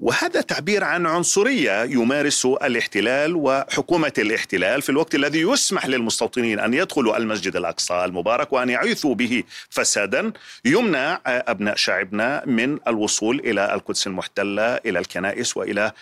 وهذا 0.00 0.40
تعبير 0.40 0.84
عن 0.84 1.06
عنصرية 1.06 1.84
يمارس 1.84 2.46
الاحتلال 2.46 3.36
وحكومة 3.36 4.12
الاحتلال 4.18 4.82
في 4.82 4.88
الوقت 4.88 5.14
الذي 5.14 5.40
يسمح 5.40 5.86
للمستوطنين 5.86 6.58
أن 6.58 6.74
يدخلوا 6.74 7.16
المسجد 7.16 7.56
الأقصى 7.56 8.04
المبارك 8.04 8.52
وأن 8.52 8.68
يعيثوا 8.68 9.14
به 9.14 9.42
فسادا. 9.70 10.32
يمنع 10.64 11.20
أبناء 11.26 11.76
شعبنا 11.76 12.42
من 12.46 12.78
الوصول 12.88 13.40
إلى 13.40 13.74
القدس 13.74 14.06
المحتلة 14.06 14.74
إلى 14.76 14.98
الكنائس 14.98 15.56
وإلى 15.56 15.92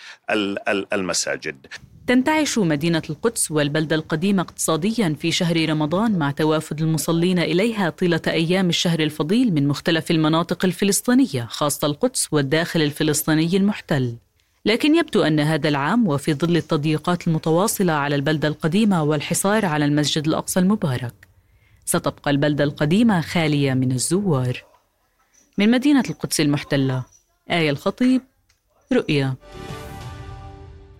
المساجد. 0.93 1.67
تنتعش 2.11 2.57
مدينة 2.57 3.01
القدس 3.09 3.51
والبلدة 3.51 3.95
القديمة 3.95 4.41
اقتصاديا 4.41 5.15
في 5.19 5.31
شهر 5.31 5.69
رمضان 5.69 6.19
مع 6.19 6.31
توافد 6.31 6.81
المصلين 6.81 7.39
إليها 7.39 7.89
طيلة 7.89 8.21
أيام 8.27 8.69
الشهر 8.69 8.99
الفضيل 8.99 9.53
من 9.53 9.67
مختلف 9.67 10.11
المناطق 10.11 10.65
الفلسطينية 10.65 11.45
خاصة 11.49 11.87
القدس 11.87 12.27
والداخل 12.31 12.81
الفلسطيني 12.81 13.57
المحتل. 13.57 14.15
لكن 14.65 14.95
يبدو 14.95 15.23
أن 15.23 15.39
هذا 15.39 15.69
العام 15.69 16.07
وفي 16.07 16.33
ظل 16.33 16.57
التضييقات 16.57 17.27
المتواصلة 17.27 17.93
على 17.93 18.15
البلدة 18.15 18.47
القديمة 18.47 19.03
والحصار 19.03 19.65
على 19.65 19.85
المسجد 19.85 20.27
الأقصى 20.27 20.59
المبارك 20.59 21.13
ستبقى 21.85 22.31
البلدة 22.31 22.63
القديمة 22.63 23.21
خالية 23.21 23.73
من 23.73 23.91
الزوار. 23.91 24.63
من 25.57 25.71
مدينة 25.71 26.03
القدس 26.09 26.41
المحتلة 26.41 27.03
آية 27.51 27.69
الخطيب 27.69 28.21
رؤيا 28.93 29.35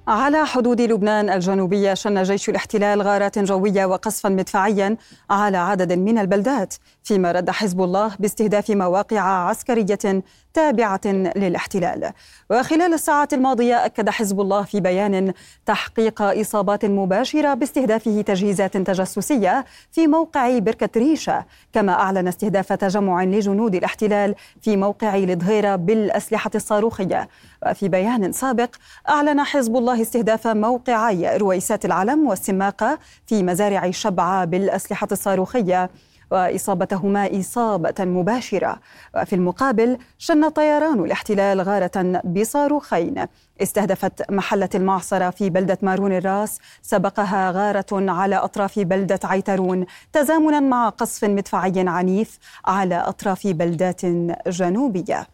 على 0.08 0.46
حدود 0.46 0.82
لبنان 0.82 1.30
الجنوبية 1.30 1.94
شن 1.94 2.24
جيش 2.24 2.50
الاحتلال 2.50 3.02
غارات 3.02 3.40
جوية 3.40 3.86
وقصفا 3.86 4.30
مدفعيا 4.30 4.98
على 5.30 5.58
عدد 5.58 5.94
من 5.94 6.18
البلدات 6.18 6.74
فيما 7.04 7.32
رد 7.32 7.50
حزب 7.50 7.82
الله 7.82 8.16
باستهداف 8.20 8.70
مواقع 8.70 9.20
عسكرية 9.20 10.24
تابعة 10.54 11.02
للاحتلال. 11.36 12.12
وخلال 12.50 12.94
الساعات 12.94 13.34
الماضية 13.34 13.86
أكد 13.86 14.10
حزب 14.10 14.42
الله 14.42 14.64
في 14.64 14.80
بيان 14.80 15.34
تحقيق 15.66 16.22
إصابات 16.22 16.86
مباشرة 16.86 17.54
باستهدافه 17.54 18.22
تجهيزات 18.22 18.78
تجسسية 18.78 19.66
في 19.92 20.08
موقع 20.08 20.60
بركة 20.60 21.00
ريشة 21.00 21.46
كما 21.74 21.92
أعلن 21.92 22.28
استهداف 22.28 22.74
تجمع 22.74 23.24
لجنود 23.24 23.76
الاحتلال 23.76 24.36
في 24.62 24.78
موقع 24.78 25.16
الظهيرة 25.16 25.76
بالأسلحة 25.76 26.52
الصاروخية. 26.56 27.30
وفي 27.68 27.90
بيان 27.90 28.32
سابق 28.32 28.76
أعلن 29.10 29.44
حزب 29.44 29.78
الله 29.78 30.02
استهداف 30.02 30.48
موقعي 30.48 31.38
رويسات 31.38 31.86
العلم 31.86 32.28
والسماقة 32.28 33.00
في 33.28 33.44
مزارع 33.44 33.92
شبعة 33.92 34.46
بالأسلحة 34.46 35.08
الصاروخية. 35.12 35.90
وإصابتهما 36.32 37.39
إصابة 37.39 37.94
مباشرة. 38.00 38.80
وفي 39.15 39.36
المقابل 39.36 39.98
شن 40.17 40.50
طيران 40.50 41.00
الاحتلال 41.00 41.62
غارة 41.62 42.22
بصاروخين. 42.24 43.26
استهدفت 43.62 44.32
محلة 44.32 44.70
المعصرة 44.76 45.30
في 45.30 45.50
بلدة 45.50 45.78
مارون 45.82 46.12
الراس. 46.17 46.60
سبقها 46.82 47.52
غارة 47.52 48.12
على 48.12 48.36
أطراف 48.36 48.80
بلدة 48.80 49.20
عيترون 49.24 49.86
تزامنا 50.13 50.60
مع 50.60 50.89
قصف 50.89 51.24
مدفعي 51.26 51.74
عنيف 51.78 52.39
على 52.65 52.96
أطراف 52.96 53.48
بلدات 53.48 54.06
جنوبية. 54.48 55.28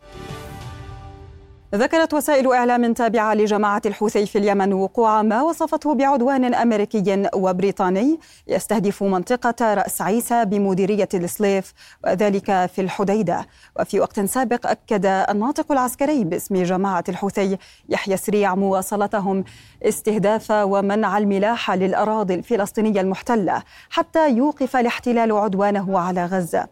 ذكرت 1.75 2.13
وسائل 2.13 2.53
إعلام 2.53 2.93
تابعة 2.93 3.34
لجماعة 3.34 3.82
الحوثي 3.86 4.25
في 4.25 4.38
اليمن 4.38 4.73
وقوع 4.73 5.21
ما 5.21 5.41
وصفته 5.41 5.95
بعدوان 5.95 6.53
أمريكي 6.53 7.30
وبريطاني 7.36 8.19
يستهدف 8.47 9.03
منطقة 9.03 9.73
رأس 9.73 10.01
عيسى 10.01 10.45
بمديرية 10.45 11.10
السليف 11.13 11.73
وذلك 12.03 12.45
في 12.45 12.82
الحديدة. 12.82 13.47
وفي 13.80 13.99
وقت 13.99 14.19
سابق 14.19 14.67
أكد 14.67 15.06
الناطق 15.06 15.71
العسكري 15.71 16.23
باسم 16.23 16.63
جماعة 16.63 17.03
الحوثي 17.10 17.58
يحيى 17.89 18.17
سريع 18.17 18.56
مواصلتهم 18.56 19.43
استهداف 19.84 20.51
ومنع 20.51 21.17
الملاحة 21.17 21.75
للأراضي 21.75 22.34
الفلسطينية 22.34 23.01
المحتلة 23.01 23.63
حتى 23.89 24.30
يوقف 24.32 24.75
الاحتلال 24.75 25.32
عدوانه 25.32 25.99
على 25.99 26.25
غزة. 26.25 26.67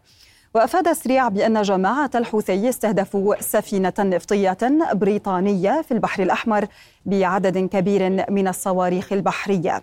وأفاد 0.56 0.92
سريع 0.92 1.28
بأن 1.28 1.62
جماعة 1.62 2.10
الحوثي 2.14 2.68
استهدفوا 2.68 3.34
سفينة 3.40 3.92
نفطية 3.98 4.58
بريطانية 4.92 5.82
في 5.82 5.94
البحر 5.94 6.22
الأحمر 6.22 6.66
بعدد 7.06 7.58
كبير 7.58 8.24
من 8.30 8.48
الصواريخ 8.48 9.12
البحرية. 9.12 9.82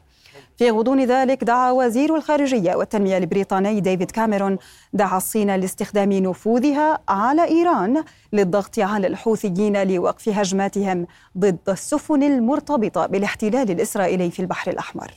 في 0.58 0.70
غضون 0.70 1.04
ذلك 1.04 1.44
دعا 1.44 1.72
وزير 1.72 2.16
الخارجية 2.16 2.76
والتنمية 2.76 3.18
البريطاني 3.18 3.80
ديفيد 3.80 4.12
كاميرون 4.12 4.58
دعا 4.94 5.18
الصين 5.18 5.56
لاستخدام 5.56 6.14
نفوذها 6.14 7.00
على 7.10 7.48
إيران 7.48 8.04
للضغط 8.34 8.80
على 8.80 9.08
الحوثيين 9.08 9.88
لوقف 9.88 10.30
هجماتهم 10.30 11.08
ضد 11.38 11.70
السفن 11.70 12.24
المرتبطة 12.24 13.06
بالاحتلال 13.06 13.72
الإسرائيلي 13.72 14.32
في 14.32 14.40
البحر 14.40 14.72
الأحمر. 14.72 15.12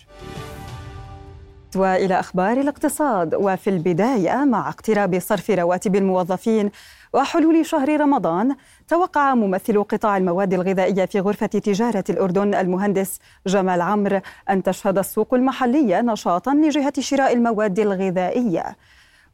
وإلى 1.76 2.20
أخبار 2.20 2.60
الاقتصاد. 2.60 3.34
وفي 3.34 3.70
البداية 3.70 4.44
مع 4.44 4.68
اقتراب 4.68 5.18
صرف 5.18 5.50
رواتب 5.50 5.96
الموظفين 5.96 6.70
وحلول 7.12 7.66
شهر 7.66 8.00
رمضان 8.00 8.56
توقع 8.88 9.34
ممثل 9.34 9.82
قطاع 9.82 10.16
المواد 10.16 10.54
الغذائية 10.54 11.04
في 11.04 11.20
غرفة 11.20 11.46
تجارة 11.46 12.04
الأردن 12.10 12.54
المهندس 12.54 13.18
جمال 13.46 13.80
عمرو 13.80 14.20
أن 14.50 14.62
تشهد 14.62 14.98
السوق 14.98 15.34
المحلية 15.34 16.00
نشاطا 16.00 16.54
لجهة 16.54 16.92
شراء 16.98 17.32
المواد 17.32 17.78
الغذائية. 17.78 18.76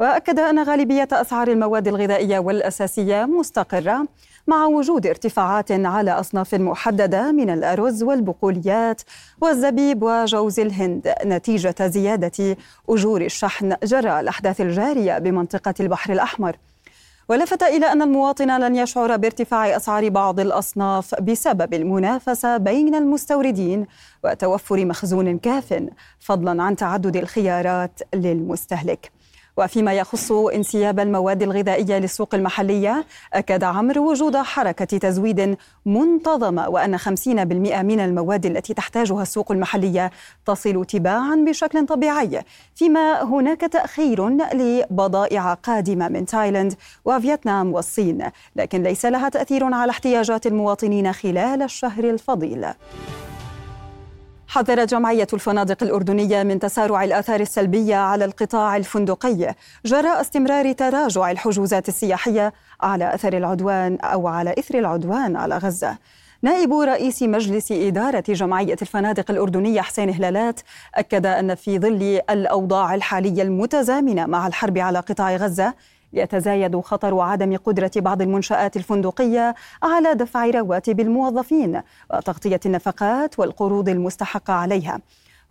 وأكد 0.01 0.39
أن 0.39 0.59
غالبية 0.63 1.09
أسعار 1.13 1.49
المواد 1.49 1.89
الغذائية 1.89 2.39
والأساسية 2.39 3.25
مستقرة 3.25 4.07
مع 4.47 4.67
وجود 4.67 5.07
ارتفاعات 5.07 5.73
على 5.73 6.11
أصناف 6.11 6.55
محددة 6.55 7.33
من 7.33 7.51
الأرز 7.51 8.03
والبقوليات 8.03 9.03
والزبيب 9.41 10.03
وجوز 10.03 10.61
الهند. 10.61 11.15
نتيجة 11.25 11.75
زيادة 11.81 12.57
أجور 12.89 13.21
الشحن 13.21 13.77
جراء 13.85 14.21
الأحداث 14.21 14.61
الجارية 14.61 15.19
بمنطقة 15.19 15.75
البحر 15.81 16.13
الأحمر. 16.13 16.57
ولفت 17.29 17.63
إلى 17.63 17.87
أن 17.93 18.03
المواطن 18.03 18.61
لن 18.61 18.77
يشعر 18.77 19.17
بارتفاع 19.17 19.77
أسعار 19.77 20.09
بعض 20.09 20.41
الأصناف 20.41 21.21
بسبب 21.21 21.75
المنافسة 21.75 22.57
بين 22.57 22.95
المستوردين 22.95 23.87
وتوفر 24.25 24.85
مخزون 24.85 25.39
كاف 25.39 25.87
فضلا 26.21 26.63
عن 26.63 26.77
تعدد 26.77 27.17
الخيارات 27.17 28.01
للمستهلك. 28.15 29.13
وفيما 29.57 29.93
يخص 29.93 30.33
انسياب 30.33 31.01
المواد 31.01 31.43
الغذائية 31.43 31.99
للسوق 31.99 32.35
المحلية 32.35 33.05
أكد 33.35 33.65
عمرو 33.65 34.11
وجود 34.11 34.37
حركة 34.37 34.99
تزويد 34.99 35.57
منتظمة 35.87 36.69
وأن 36.69 36.99
50% 36.99 37.03
من 37.29 38.01
المواد 38.01 38.47
التي 38.47 38.75
تحتاجها 38.75 39.23
السوق 39.23 39.53
المحلية 39.53 40.11
تصل 40.47 40.85
تباعا 40.85 41.45
بشكل 41.49 41.87
طبيعي. 41.87 42.43
فيما 42.75 43.23
هناك 43.23 43.61
تأخير 43.61 44.29
لبضائع 44.55 45.55
قادمة 45.55 46.09
من 46.09 46.27
تايلاند 46.27 46.75
وفيتنام 47.05 47.73
والصين 47.73 48.31
لكن 48.57 48.83
ليس 48.83 49.07
لها 49.07 49.29
تأثير 49.29 49.75
على 49.75 49.91
احتياجات 49.91 50.47
المواطنين 50.47 51.13
خلال 51.13 51.63
الشهر 51.63 52.05
الفضيل. 52.05 52.67
حذرت 54.53 54.91
جمعية 54.91 55.27
الفنادق 55.33 55.83
الأردنية 55.83 56.43
من 56.43 56.59
تسارع 56.59 57.05
الآثار 57.05 57.41
السلبية 57.41 57.97
على 57.97 58.25
القطاع 58.25 58.77
الفندقي 58.77 59.55
جراء 59.85 60.21
استمرار 60.21 60.73
تراجع 60.73 61.31
الحجوزات 61.31 61.89
السياحية 61.89 62.53
على 62.81 63.15
أثر 63.15 63.37
العدوان 63.37 63.99
أو 64.01 64.29
على 64.29 64.55
إثر 64.59 64.79
العدوان 64.79 65.37
على 65.37 65.59
غزة. 65.59 65.99
نائب 66.43 66.75
رئيس 66.75 67.23
مجلس 67.23 67.73
إدارة 67.73 68.25
جمعية 68.29 68.77
الفنادق 68.83 69.31
الأردنية 69.31 69.81
حسين 69.81 70.11
هلالات 70.11 70.61
أكد 70.95 71.27
أن 71.27 71.55
في 71.55 71.79
ظل 71.79 72.21
الأوضاع 72.31 72.95
الحالية 72.95 73.43
المتزامنة 73.43 74.27
مع 74.27 74.47
الحرب 74.47 74.79
على 74.79 74.99
قطاع 74.99 75.37
غزة 75.37 75.75
يتزايد 76.13 76.81
خطر 76.81 77.21
عدم 77.21 77.57
قدرة 77.57 77.91
بعض 77.97 78.23
المنشآت 78.23 78.77
الفندقية 78.77 79.55
على 79.83 80.15
دفع 80.15 80.47
رواتب 80.47 81.01
الموظفين 81.01 81.83
وتغطية 82.15 82.61
النفقات 82.67 83.39
والقروض 83.39 83.89
المستحقة 83.89 84.53
عليها. 84.53 85.01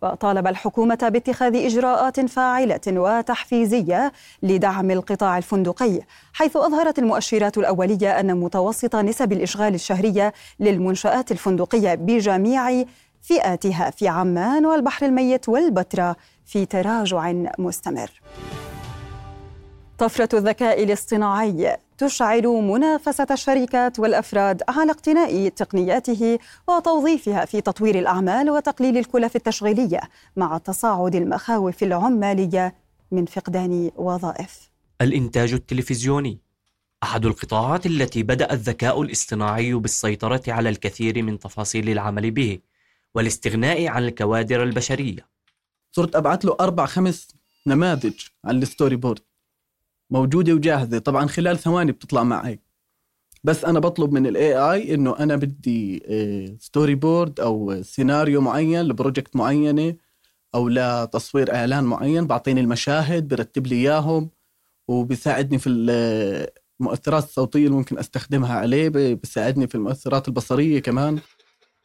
وطالب 0.02 0.46
الحكومة 0.46 0.98
باتخاذ 1.12 1.56
إجراءات 1.56 2.20
فاعلة 2.20 2.80
وتحفيزية 2.88 4.12
لدعم 4.42 4.90
القطاع 4.90 5.38
الفندقي 5.38 6.00
حيث 6.32 6.56
أظهرت 6.56 6.98
المؤشرات 6.98 7.58
الأولية 7.58 8.20
أن 8.20 8.40
متوسط 8.40 8.96
نسب 8.96 9.32
الإشغال 9.32 9.74
الشهرية 9.74 10.32
للمنشآت 10.60 11.32
الفندقية 11.32 11.94
بجميع 11.94 12.84
فئاتها 13.22 13.90
في 13.90 14.08
عمان 14.08 14.66
والبحر 14.66 15.06
الميت 15.06 15.48
والبتراء 15.48 16.16
في 16.46 16.66
تراجع 16.66 17.32
مستمر. 17.58 18.10
طفرة 20.02 20.28
الذكاء 20.38 20.82
الاصطناعي 20.82 21.76
تشعل 21.98 22.46
منافسة 22.46 23.26
الشركات 23.30 23.98
والأفراد 23.98 24.62
على 24.68 24.90
اقتناء 24.90 25.48
تقنياته 25.48 26.38
وتوظيفها 26.68 27.44
في 27.44 27.60
تطوير 27.60 27.98
الأعمال 27.98 28.50
وتقليل 28.50 28.98
الكلف 28.98 29.36
التشغيلية 29.36 30.00
مع 30.36 30.58
تصاعد 30.58 31.14
المخاوف 31.14 31.82
العمالية 31.82 32.74
من 33.12 33.26
فقدان 33.26 33.90
وظائف. 33.96 34.70
الإنتاج 35.00 35.52
التلفزيوني 35.52 36.38
أحد 37.02 37.26
القطاعات 37.26 37.86
التي 37.86 38.22
بدأ 38.22 38.52
الذكاء 38.52 39.02
الاصطناعي 39.02 39.72
بالسيطرة 39.74 40.42
على 40.48 40.68
الكثير 40.68 41.22
من 41.22 41.38
تفاصيل 41.38 41.88
العمل 41.90 42.30
به 42.30 42.58
والاستغناء 43.14 43.86
عن 43.86 44.04
الكوادر 44.04 44.62
البشرية. 44.62 45.26
صرت 45.92 46.16
أبعث 46.16 46.44
له 46.44 46.56
أربع 46.60 46.86
خمس 46.86 47.28
نماذج 47.66 48.14
على 48.44 48.58
ال 48.58 48.96
storyboard 48.96 49.31
موجودة 50.12 50.52
وجاهزة. 50.52 50.98
طبعا 50.98 51.26
خلال 51.26 51.58
ثواني 51.58 51.92
بتطلع 51.92 52.22
معي. 52.22 52.60
بس 53.44 53.64
أنا 53.64 53.78
بطلب 53.78 54.12
من 54.12 54.26
ال 54.26 54.56
AI 54.56 54.94
إنه 54.94 55.18
أنا 55.18 55.36
بدي 55.36 56.02
storyboard 56.60 57.40
أو 57.40 57.82
سيناريو 57.82 58.40
معين 58.40 58.82
ل 58.82 58.89
project 58.89 59.36
معينة 59.36 59.96
أو 60.54 60.68
لتصوير 60.68 61.54
إعلان 61.54 61.84
معين. 61.84 62.26
بعطيني 62.26 62.60
المشاهد 62.60 63.28
برتب 63.28 63.66
لي 63.66 63.76
إياهم 63.76 64.30
وبيساعدني 64.88 65.58
في 65.58 65.68
المؤثرات 66.80 67.24
الصوتية 67.24 67.66
اللي 67.66 67.76
ممكن 67.76 67.98
أستخدمها 67.98 68.54
عليه 68.54 68.88
بيساعدني 68.88 69.66
في 69.66 69.74
المؤثرات 69.74 70.28
البصرية 70.28 70.78
كمان. 70.78 71.18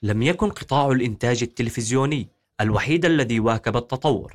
لم 0.04 0.22
يكن 0.22 0.50
قطاع 0.50 0.92
الإنتاج 0.92 1.44
التلفزيوني 1.44 2.28
الوحيد 2.62 3.06
الذي 3.06 3.40
واكب 3.40 3.78
التطور. 3.78 4.34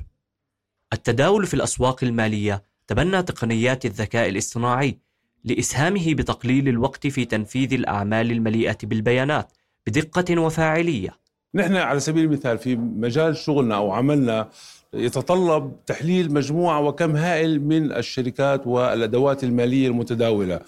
التداول 0.93 1.45
في 1.45 1.53
الأسواق 1.53 2.03
المالية 2.03 2.72
تبنى 2.87 3.23
تقنيات 3.23 3.85
الذكاء 3.85 4.29
الاصطناعي 4.29 4.97
لإسهامه 5.45 6.13
بتقليل 6.13 6.67
الوقت 6.67 7.07
في 7.07 7.25
تنفيذ 7.25 7.73
الأعمال 7.73 8.31
المليئة 8.31 8.77
بالبيانات 8.83 9.51
بدقة 9.87 10.41
وفاعلية. 10.41 11.09
نحن 11.55 11.75
على 11.75 11.99
سبيل 11.99 12.23
المثال 12.23 12.57
في 12.57 12.75
مجال 12.75 13.37
شغلنا 13.37 13.75
أو 13.75 13.91
عملنا 13.91 14.49
يتطلب 14.93 15.75
تحليل 15.85 16.33
مجموعة 16.33 16.81
وكم 16.81 17.15
هائل 17.15 17.63
من 17.63 17.91
الشركات 17.91 18.67
والأدوات 18.67 19.43
المالية 19.43 19.87
المتداولة 19.87 20.59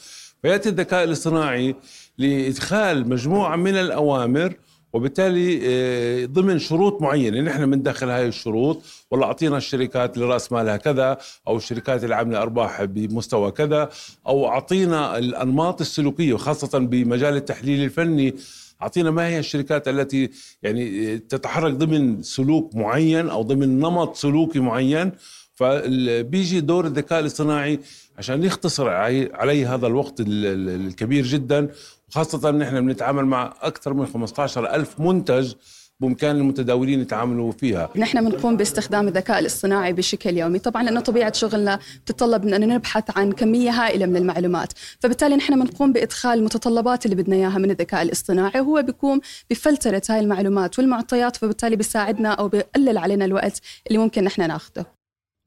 فيأتي 0.42 0.70
الذكاء 0.70 1.04
الاصطناعي 1.04 1.76
لإدخال 2.18 3.10
مجموعة 3.10 3.56
من 3.56 3.76
الأوامر 3.76 4.54
وبالتالي 4.96 5.60
آه، 5.64 6.26
ضمن 6.26 6.60
شروط 6.60 7.02
معينة 7.02 7.42
نحن 7.42 7.72
بندخل 7.72 8.10
هاي 8.10 8.28
الشروط 8.28 8.82
والله 9.12 9.28
أعطينا 9.28 9.58
الشركات 9.58 10.18
اللي 10.18 10.28
راس 10.28 10.52
مالها 10.52 10.78
كذا 10.78 11.18
أو 11.48 11.58
الشركات 11.58 12.04
اللي 12.04 12.16
عامله 12.16 12.42
أرباح 12.42 12.84
بمستوى 12.84 13.52
كذا 13.52 13.90
أو 14.28 14.48
أعطينا 14.48 15.18
الأنماط 15.18 15.82
السلوكية 15.82 16.34
وخاصة 16.34 16.80
بمجال 16.80 17.36
التحليل 17.36 17.84
الفني 17.84 18.36
أعطينا 18.82 19.12
ما 19.12 19.28
هي 19.28 19.40
الشركات 19.40 19.88
التي 19.88 20.30
يعني 20.64 21.14
آه، 21.14 21.18
تتحرك 21.18 21.74
ضمن 21.74 22.24
سلوك 22.24 22.76
معين 22.76 23.30
أو 23.30 23.42
ضمن 23.42 23.80
نمط 23.80 24.16
سلوكي 24.16 24.60
معين. 24.60 25.12
فبيجي 25.56 26.60
دور 26.60 26.86
الذكاء 26.86 27.20
الاصطناعي 27.20 27.80
عشان 28.18 28.44
يختصر 28.44 28.90
علي 29.34 29.66
هذا 29.66 29.88
الوقت 29.88 30.14
الكبير 30.20 31.26
جدا 31.26 31.70
وخاصة 32.10 32.50
إن 32.50 32.62
إحنا 32.62 32.82
بنتعامل 32.82 33.26
مع 33.26 33.54
أكثر 33.62 33.94
من 33.94 34.06
15 34.06 34.76
ألف 34.76 35.00
منتج 35.00 35.54
بإمكان 36.00 36.36
المتداولين 36.36 37.02
يتعاملوا 37.02 37.52
فيها. 37.52 37.90
نحن 37.96 38.30
بنقوم 38.30 38.58
باستخدام 38.58 39.08
الذكاء 39.08 39.40
الاصطناعي 39.40 39.94
بشكل 39.94 40.38
يومي. 40.38 40.60
طبعا 40.60 40.84
لأنه 40.84 41.00
طبيعة 41.00 41.34
شغلنا 41.34 41.80
تتطلب 42.06 42.44
اننا 42.44 42.76
نبحث 42.76 43.18
عن 43.18 43.32
كمية 43.32 43.72
هائلة 43.72 44.06
من 44.06 44.18
المعلومات. 44.18 44.74
فبالتالي 45.00 45.36
نحن 45.36 45.64
بنقوم 45.64 45.94
بإدخال 45.94 46.40
المتطلبات 46.40 47.06
اللي 47.06 47.16
بدنا 47.16 47.36
إياها 47.36 47.58
من 47.58 47.72
الذكاء 47.72 48.02
الاصطناعي 48.02 48.60
وهو 48.60 48.82
بيقوم 48.82 49.22
بفلترة 49.50 50.02
هاي 50.10 50.20
المعلومات 50.20 50.80
والمعطيات 50.80 51.36
فبالتالي 51.36 51.76
بيساعدنا 51.76 52.30
أو 52.30 52.48
بيقلل 52.48 52.98
علينا 52.98 53.26
الوقت 53.26 53.62
اللي 53.88 53.98
ممكن 53.98 54.24
نحن 54.24 54.48
ناخذه 54.48 54.86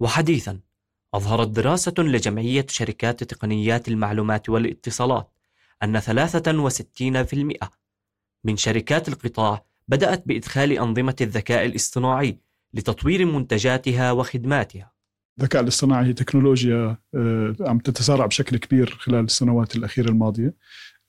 وحديثا 0.01 0.59
أظهرت 1.14 1.49
دراسة 1.49 1.94
لجمعية 1.99 2.66
شركات 2.68 3.25
تقنيات 3.25 3.88
المعلومات 3.88 4.49
والاتصالات 4.49 5.38
أن 5.83 6.01
63% 6.01 7.69
من 8.45 8.57
شركات 8.57 9.09
القطاع 9.09 9.64
بدأت 9.88 10.23
بإدخال 10.27 10.73
أنظمة 10.73 11.17
الذكاء 11.21 11.67
الاصطناعي 11.67 12.38
لتطوير 12.75 13.25
منتجاتها 13.25 14.12
وخدماتها. 14.12 14.93
الذكاء 15.38 15.62
الاصطناعي 15.62 16.07
هي 16.07 16.12
تكنولوجيا 16.12 16.97
آه، 17.14 17.57
عم 17.61 17.79
تتسارع 17.79 18.27
بشكل 18.27 18.57
كبير 18.57 18.97
خلال 19.01 19.25
السنوات 19.25 19.77
الأخيرة 19.77 20.09
الماضية. 20.09 20.55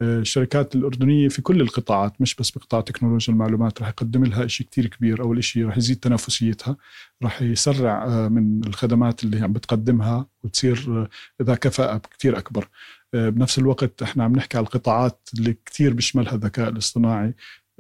آه، 0.02 0.20
الشركات 0.20 0.76
الأردنية 0.76 1.30
في 1.30 1.42
كل 1.42 1.62
القطاعات 1.62 2.22
مش 2.22 2.36
بس 2.36 2.52
بقطاع 2.52 2.82
تكنولوجيا 2.82 3.34
المعلومات 3.34 3.82
رح 3.82 3.88
يقدم 3.88 4.26
لها 4.26 4.48
شيء 4.48 4.68
كتير 4.68 4.88
كبير 4.88 5.22
أول 5.22 5.44
شيء 5.44 5.68
رح 5.68 5.78
يزيد 5.78 6.00
تنافسيتها 6.00 6.78
رح 7.24 7.42
يسرع 7.42 8.06
آه، 8.06 8.28
من 8.28 8.68
الخدمات 8.68 9.24
اللي 9.24 9.42
عم 9.42 9.54
بتقدمها 9.54 10.28
وتصير 10.44 11.08
ذا 11.42 11.56
كفاءة 11.56 11.98
كتير 11.98 12.38
أكبر 12.38 12.68
بنفس 13.14 13.60
الوقت 13.60 14.02
إحنا 14.02 14.24
عم 14.24 14.32
نحكي 14.36 14.58
على 14.58 14.66
القطاعات 14.66 15.30
اللي 15.38 15.58
كثير 15.66 15.94
بيشملها 15.94 16.34
الذكاء 16.36 16.70
الاصطناعي 16.70 17.34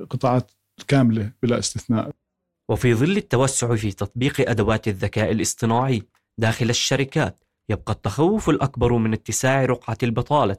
قطاعات 0.09 0.51
كاملة 0.87 1.31
بلا 1.43 1.59
استثناء. 1.59 2.11
وفي 2.69 2.93
ظل 2.93 3.17
التوسع 3.17 3.75
في 3.75 3.91
تطبيق 3.91 4.49
أدوات 4.49 4.87
الذكاء 4.87 5.31
الاصطناعي 5.31 6.03
داخل 6.37 6.69
الشركات 6.69 7.43
يبقى 7.69 7.93
التخوف 7.93 8.49
الأكبر 8.49 8.93
من 8.93 9.13
اتساع 9.13 9.65
رقعة 9.65 9.97
البطالة 10.03 10.57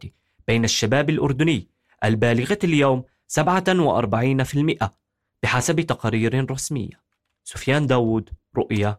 بين 0.48 0.64
الشباب 0.64 1.10
الأردني 1.10 1.68
البالغة 2.04 2.58
اليوم 2.64 3.04
47% 3.40 4.88
بحسب 5.42 5.80
تقارير 5.80 6.50
رسمية. 6.50 7.00
سفيان 7.44 7.86
داوود 7.86 8.30
رؤيا 8.56 8.98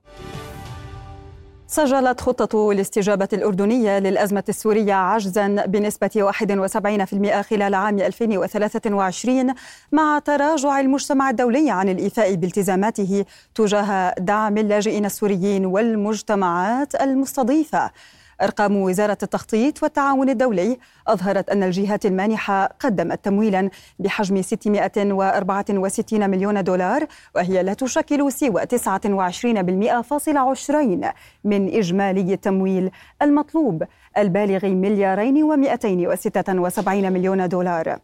سجلت 1.73 2.21
خطة 2.21 2.71
الاستجابة 2.71 3.27
الأردنية 3.33 3.99
للأزمة 3.99 4.43
السورية 4.49 4.93
عجزا 4.93 5.47
بنسبة 5.47 6.31
71% 6.31 7.41
خلال 7.41 7.73
عام 7.73 7.99
2023 7.99 9.53
مع 9.91 10.19
تراجع 10.19 10.79
المجتمع 10.79 11.29
الدولي 11.29 11.71
عن 11.71 11.89
الإيفاء 11.89 12.35
بالتزاماته 12.35 13.25
تجاه 13.55 14.15
دعم 14.19 14.57
اللاجئين 14.57 15.05
السوريين 15.05 15.65
والمجتمعات 15.65 16.95
المستضيفة. 16.95 17.91
أرقام 18.41 18.77
وزارة 18.77 19.17
التخطيط 19.23 19.83
والتعاون 19.83 20.29
الدولي 20.29 20.77
أظهرت 21.07 21.49
أن 21.49 21.63
الجهات 21.63 22.05
المانحة 22.05 22.65
قدمت 22.65 23.25
تمويلا 23.25 23.69
بحجم 23.99 24.41
664 24.41 26.29
مليون 26.29 26.63
دولار 26.63 27.05
وهي 27.35 27.63
لا 27.63 27.73
تشكل 27.73 28.31
سوى 28.31 28.61
29% 28.61 30.01
فاصل 30.01 30.37
عشرين 30.37 31.09
من 31.43 31.75
إجمالي 31.77 32.33
التمويل 32.33 32.91
المطلوب 33.21 33.83
البالغ 34.17 34.65
مليارين 34.65 35.65
و276 35.65 36.87
مليون 36.87 37.49
دولار. 37.49 37.99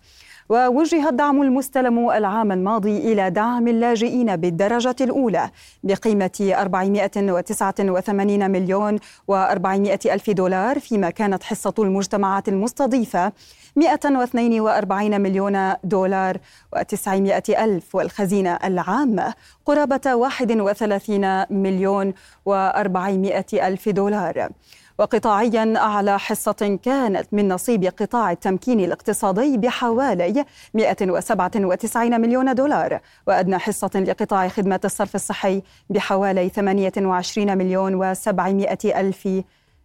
ووجه 0.50 1.10
الدعم 1.10 1.42
المستلم 1.42 2.10
العام 2.10 2.52
الماضي 2.52 2.98
إلى 2.98 3.30
دعم 3.30 3.68
اللاجئين 3.68 4.36
بالدرجة 4.36 4.96
الأولى 5.02 5.50
بقيمة 5.84 6.54
489 6.62 8.52
مليون 8.52 9.00
و400 9.32 10.06
ألف 10.06 10.30
دولار 10.30 10.80
فيما 10.80 11.10
كانت 11.10 11.44
حصة 11.44 11.74
المجتمعات 11.80 12.48
المستضيفة 12.50 13.32
142 13.76 15.22
مليون 15.22 15.74
دولار 15.84 16.38
و900 16.76 17.50
ألف 17.50 17.96
والخزينة 17.96 18.60
العامة 18.64 19.34
قرابة 19.66 20.16
31 20.16 21.46
مليون 21.50 22.14
و400 22.50 23.54
ألف 23.54 23.90
دولار. 23.90 24.50
وقطاعيا 24.98 25.74
أعلى 25.78 26.20
حصة 26.20 26.80
كانت 26.84 27.28
من 27.32 27.48
نصيب 27.48 27.86
قطاع 27.86 28.32
التمكين 28.32 28.80
الاقتصادي 28.80 29.58
بحوالي 29.58 30.46
197 30.74 32.22
مليون 32.22 32.56
دولار 32.56 33.00
وأدنى 33.28 33.58
حصة 33.58 33.92
لقطاع 33.96 34.48
خدمات 34.48 34.86
الصرف 34.86 35.16
الصحي 35.16 35.62
بحوالي 35.90 36.50
28 36.50 37.58
مليون 37.58 38.16
و700 38.16 38.86
ألف 38.86 39.30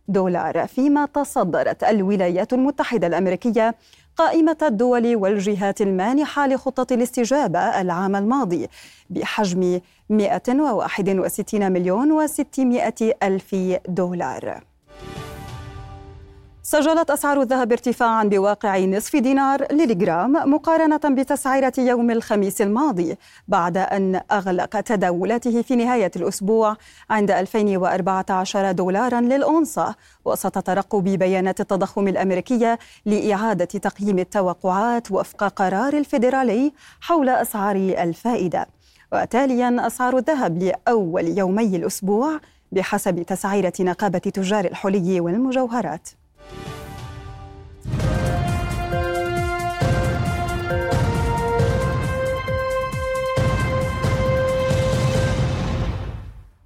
دولار. 0.08 0.66
فيما 0.66 1.06
تصدرت 1.06 1.84
الولايات 1.84 2.52
المتحدة 2.52 3.06
الأمريكية 3.06 3.74
قائمة 4.16 4.56
الدول 4.62 5.16
والجهات 5.16 5.80
المانحة 5.80 6.46
لخطة 6.46 6.94
الاستجابة 6.94 7.58
العام 7.58 8.16
الماضي 8.16 8.68
بحجم 9.10 9.80
161 10.10 11.72
مليون 11.72 12.28
و600 12.28 13.02
ألف 13.22 13.56
دولار. 13.88 14.71
سجلت 16.72 17.10
أسعار 17.10 17.40
الذهب 17.40 17.72
ارتفاعا 17.72 18.24
بواقع 18.24 18.78
نصف 18.78 19.16
دينار 19.16 19.72
للجرام 19.72 20.32
مقارنة 20.32 21.00
بتسعيرة 21.04 21.72
يوم 21.78 22.10
الخميس 22.10 22.62
الماضي 22.62 23.16
بعد 23.48 23.76
أن 23.76 24.20
أغلق 24.32 24.80
تداولاته 24.80 25.62
في 25.62 25.76
نهاية 25.76 26.10
الأسبوع 26.16 26.76
عند 27.10 27.30
2014 27.30 28.72
دولارا 28.72 29.20
للأونصة 29.20 29.94
وسط 30.24 30.58
ترقب 30.58 31.04
بيانات 31.04 31.60
التضخم 31.60 32.08
الأمريكية 32.08 32.78
لإعادة 33.06 33.64
تقييم 33.64 34.18
التوقعات 34.18 35.10
وفق 35.10 35.44
قرار 35.44 35.92
الفيدرالي 35.92 36.72
حول 37.00 37.28
أسعار 37.28 37.76
الفائدة. 37.76 38.66
وتاليا 39.12 39.86
أسعار 39.86 40.18
الذهب 40.18 40.62
لأول 40.62 41.38
يومي 41.38 41.76
الأسبوع 41.76 42.40
بحسب 42.72 43.22
تسعيرة 43.22 43.72
نقابة 43.80 44.18
تجار 44.18 44.64
الحلي 44.64 45.20
والمجوهرات. 45.20 46.08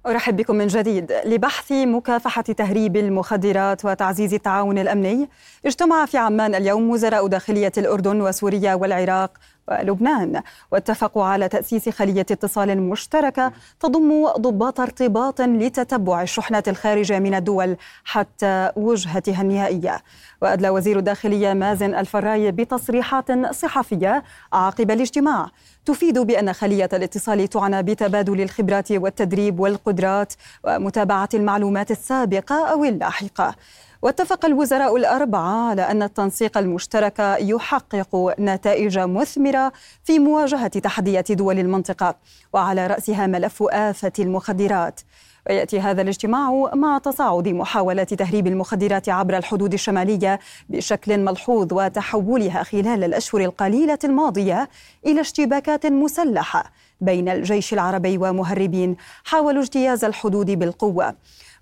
أرحب 0.07 0.37
بكم 0.37 0.55
من 0.55 0.67
جديد. 0.67 1.11
لبحث 1.25 1.71
مكافحة 1.71 2.41
تهريب 2.41 2.97
المخدرات 2.97 3.85
وتعزيز 3.85 4.33
التعاون 4.33 4.77
الأمني 4.77 5.29
اجتمع 5.65 6.05
في 6.05 6.17
عمان 6.17 6.55
اليوم 6.55 6.89
وزراء 6.89 7.27
داخلية 7.27 7.71
الأردن 7.77 8.21
وسوريا 8.21 8.73
والعراق 8.75 9.31
ولبنان 9.67 10.41
واتفقوا 10.71 11.23
على 11.23 11.49
تأسيس 11.49 11.89
خلية 11.89 12.21
اتصال 12.21 12.81
مشتركة 12.81 13.51
تضم 13.79 14.27
ضباط 14.27 14.79
ارتباط 14.79 15.41
لتتبع 15.41 16.21
الشحنات 16.21 16.69
الخارجة 16.69 17.19
من 17.19 17.35
الدول 17.35 17.77
حتى 18.03 18.71
وجهتها 18.75 19.41
النهائية. 19.41 20.03
وأدلى 20.41 20.69
وزير 20.69 20.99
الداخلية 20.99 21.53
مازن 21.53 21.95
الفراي 21.95 22.51
بتصريحات 22.51 23.55
صحفية 23.55 24.23
عقب 24.53 24.91
الاجتماع. 24.91 25.47
تفيد 25.85 26.19
بأن 26.19 26.53
خلية 26.53 26.89
الاتصال 26.93 27.47
تعنى 27.47 27.83
بتبادل 27.83 28.41
الخبرات 28.41 28.91
والتدريب 28.91 29.59
والقدرات 29.59 30.33
ومتابعة 30.63 31.29
المعلومات 31.33 31.91
السابقة 31.91 32.67
أو 32.71 32.83
اللاحقة. 32.83 33.55
واتفق 34.01 34.45
الوزراء 34.45 34.95
الأربعة 34.95 35.69
على 35.69 35.81
أن 35.81 36.03
التنسيق 36.03 36.57
المشترك 36.57 37.19
يحقق 37.39 38.35
نتائج 38.39 38.99
مثمرة 38.99 39.71
في 40.03 40.19
مواجهة 40.19 40.67
تحديات 40.67 41.31
دول 41.31 41.59
المنطقة 41.59 42.15
وعلى 42.53 42.87
رأسها 42.87 43.27
ملف 43.27 43.63
آفة 43.63 44.11
المخدرات. 44.19 45.01
وياتي 45.49 45.79
هذا 45.79 46.01
الاجتماع 46.01 46.71
مع 46.73 46.97
تصاعد 46.97 47.47
محاولات 47.47 48.13
تهريب 48.13 48.47
المخدرات 48.47 49.09
عبر 49.09 49.37
الحدود 49.37 49.73
الشمالية 49.73 50.39
بشكل 50.69 51.17
ملحوظ 51.17 51.73
وتحولها 51.73 52.63
خلال 52.63 53.03
الأشهر 53.03 53.41
القليلة 53.41 53.99
الماضية 54.03 54.69
إلى 55.05 55.21
اشتباكات 55.21 55.85
مسلحة 55.85 56.71
بين 57.01 57.29
الجيش 57.29 57.73
العربي 57.73 58.17
ومهربين 58.17 58.95
حاولوا 59.23 59.61
اجتياز 59.61 60.03
الحدود 60.03 60.51
بالقوة. 60.51 61.15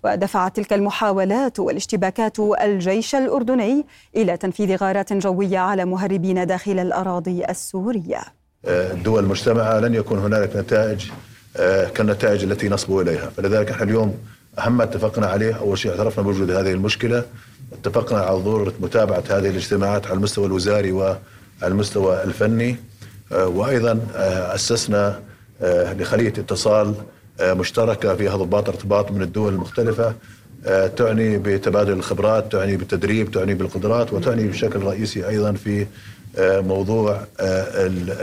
ودفعت 0.06 0.56
تلك 0.56 0.72
المحاولات 0.72 1.58
والاشتباكات 1.60 2.36
الجيش 2.40 3.14
الأردني 3.14 3.86
إلى 4.16 4.36
تنفيذ 4.36 4.76
غارات 4.76 5.12
جوية 5.12 5.58
على 5.58 5.84
مهربين 5.84 6.46
داخل 6.46 6.78
الأراضي 6.78 7.44
السورية. 7.44 8.20
الدول 8.64 9.24
المجتمعة 9.24 9.80
لن 9.80 9.94
يكون 9.94 10.18
هنالك 10.18 10.56
نتائج 10.56 11.04
آه، 11.56 11.88
كالنتائج 11.88 12.44
التي 12.44 12.68
نصبو 12.68 13.00
إليها. 13.00 13.30
فلذلك 13.36 13.70
إحنا 13.70 13.84
اليوم 13.84 14.14
أهم 14.58 14.76
ما 14.76 14.84
اتفقنا 14.84 15.26
عليه. 15.26 15.58
أول 15.58 15.78
شيء 15.78 15.90
اعترفنا 15.90 16.24
بوجود 16.24 16.50
هذه 16.50 16.72
المشكلة. 16.72 17.24
اتفقنا 17.72 18.18
على 18.18 18.36
ضرورة 18.36 18.72
متابعة 18.80 19.24
هذه 19.30 19.48
الاجتماعات 19.48 20.06
على 20.06 20.14
المستوى 20.14 20.46
الوزاري 20.46 20.92
وعلى 20.92 21.18
المستوى 21.62 22.22
الفني. 22.22 22.76
آه، 23.32 23.46
وأيضا 23.46 24.00
آه، 24.16 24.54
أسسنا 24.54 25.20
لخلية 25.98 26.28
اتصال 26.28 26.94
مشتركة 27.40 28.14
فيها 28.14 28.36
ضباط 28.36 28.68
ارتباط 28.68 29.10
من 29.12 29.22
الدول 29.22 29.52
المختلفة 29.52 30.14
تعني 30.96 31.38
بتبادل 31.38 31.92
الخبرات 31.92 32.52
تعني 32.52 32.76
بالتدريب 32.76 33.30
تعني 33.30 33.54
بالقدرات 33.54 34.12
وتعني 34.12 34.48
بشكل 34.48 34.82
رئيسي 34.82 35.28
أيضا 35.28 35.52
في 35.52 35.86
موضوع 36.40 37.20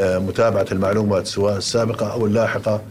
متابعة 0.02 0.66
المعلومات 0.72 1.28
سواء 1.28 1.58
السابقة 1.58 2.12
أو 2.14 2.26
اللاحقة 2.26 2.82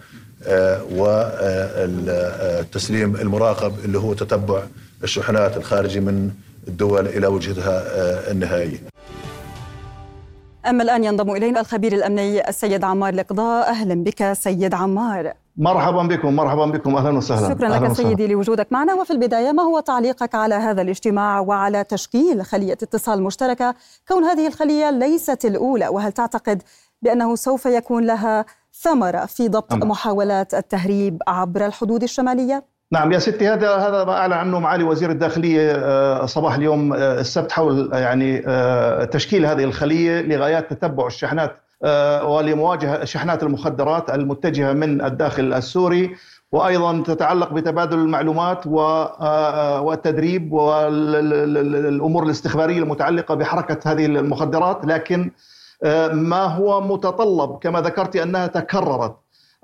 والتسليم 2.03 3.17
المراقب 3.17 3.75
اللي 3.85 3.99
هو 3.99 4.15
تتبع 4.15 4.63
الشحنات 5.05 5.57
الخارجي 5.57 6.01
من 6.01 6.31
الدول 6.69 7.07
إلى 7.07 7.27
وجهتها 7.27 7.85
النهائي. 8.31 8.81
أما 10.67 10.83
الآن 10.83 11.05
ينضم 11.05 11.31
إلينا 11.31 11.61
الخبير 11.61 11.93
الأمني 11.93 12.49
السيد 12.49 12.85
عمار 12.85 13.15
القضاء 13.15 13.69
أهلا 13.69 13.95
بك 13.95 14.33
سيد 14.33 14.75
عمار. 14.75 15.33
مرحبا 15.57 16.03
بكم 16.03 16.37
مرحبا 16.37 16.67
بكم. 16.67 16.97
أهلا 16.97 17.19
وسهلا. 17.19 17.55
شكرا 17.55 17.69
لك 17.69 17.93
سيدي 17.93 18.27
لوجودك 18.27 18.67
معنا. 18.71 18.95
وفي 18.95 19.11
البداية 19.11 19.53
ما 19.53 19.63
هو 19.63 19.81
تعليقك 19.81 20.35
على 20.35 20.55
هذا 20.55 20.83
الاجتماع 20.83 21.41
وعلى 21.41 21.85
تشكيل 21.85 22.45
خلية 22.45 22.73
اتصال 22.73 23.23
مشتركة؟ 23.23 23.75
كون 24.09 24.25
هذه 24.25 24.47
الخلية 24.47 24.91
ليست 24.91 25.45
الأولى 25.45 25.89
وهل 25.89 26.13
تعتقد 26.13 26.63
بأنه 27.03 27.35
سوف 27.35 27.67
يكون 27.67 28.07
لها 28.07 28.45
ثمرة 28.75 29.27
في 29.27 29.49
ضبط 29.49 29.73
أم. 29.73 29.89
محاولات 29.89 30.55
التهريب 30.55 31.23
عبر 31.29 31.67
الحدود 31.67 32.03
الشمالية؟ 32.03 32.65
نعم 32.93 33.13
يا 33.13 33.19
ستي 33.19 33.49
هذا 33.49 33.77
هذا 33.77 34.05
ما 34.05 34.13
أعلن 34.13 34.33
عنه 34.33 34.61
معالي 34.61 34.85
وزير 34.85 35.11
الداخلية 35.11 35.73
آه، 35.77 36.27
صباح 36.27 36.55
اليوم 36.55 36.93
آه، 36.93 37.21
السبت 37.21 37.53
حول 37.53 37.91
يعني 37.93 38.43
آه، 38.47 39.05
تشكيل 39.05 39.47
هذه 39.47 39.65
الخلية 39.65 40.21
لغايات 40.21 40.73
تتبع 40.73 41.07
الشحنات 41.07 41.62
ولمواجهة 42.25 43.05
شحنات 43.05 43.43
المخدرات 43.43 44.11
المتجهة 44.11 44.73
من 44.73 45.05
الداخل 45.05 45.53
السوري 45.53 46.17
وأيضا 46.53 47.03
تتعلق 47.07 47.53
بتبادل 47.53 47.99
المعلومات 47.99 48.67
والتدريب 49.87 50.53
والأمور 50.53 52.23
الاستخبارية 52.25 52.79
المتعلقة 52.79 53.35
بحركة 53.35 53.93
هذه 53.93 54.07
المخدرات 54.07 54.85
لكن 54.85 55.31
ما 56.13 56.45
هو 56.45 56.81
متطلب 56.81 57.59
كما 57.59 57.81
ذكرت 57.81 58.17
أنها 58.17 58.47
تكررت. 58.47 59.17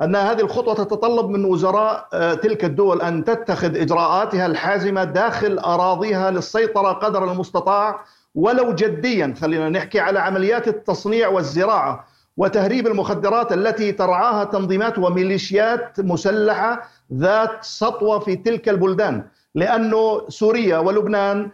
أن 0.02 0.16
هذه 0.16 0.40
الخطوة 0.40 0.74
تتطلب 0.74 1.28
من 1.28 1.44
وزراء 1.44 2.08
آه، 2.12 2.34
تلك 2.34 2.64
الدول 2.64 3.02
أن 3.02 3.24
تتخذ 3.24 3.76
إجراءاتها 3.76 4.46
الحازمة 4.46 5.04
داخل 5.04 5.58
أراضيها 5.58 6.30
للسيطرة 6.30 6.92
قدر 6.92 7.32
المستطاع 7.32 8.04
ولو 8.38 8.74
جديا 8.74 9.34
خلينا 9.40 9.68
نحكي 9.68 10.00
على 10.00 10.18
عمليات 10.18 10.68
التصنيع 10.68 11.28
والزراعة 11.28 12.04
وتهريب 12.36 12.86
المخدرات 12.86 13.52
التي 13.52 13.92
ترعاها 13.92 14.44
تنظيمات 14.44 14.98
وميليشيات 14.98 16.00
مسلحة 16.00 16.82
ذات 17.14 17.64
سطوة 17.64 18.18
في 18.18 18.36
تلك 18.36 18.68
البلدان. 18.68 19.24
لأنه 19.54 20.28
سوريا 20.28 20.78
ولبنان 20.78 21.50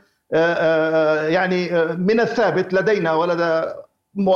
يعني 1.29 1.71
من 1.97 2.21
الثابت 2.21 2.75
لدينا 2.75 3.13
ولدى 3.13 3.73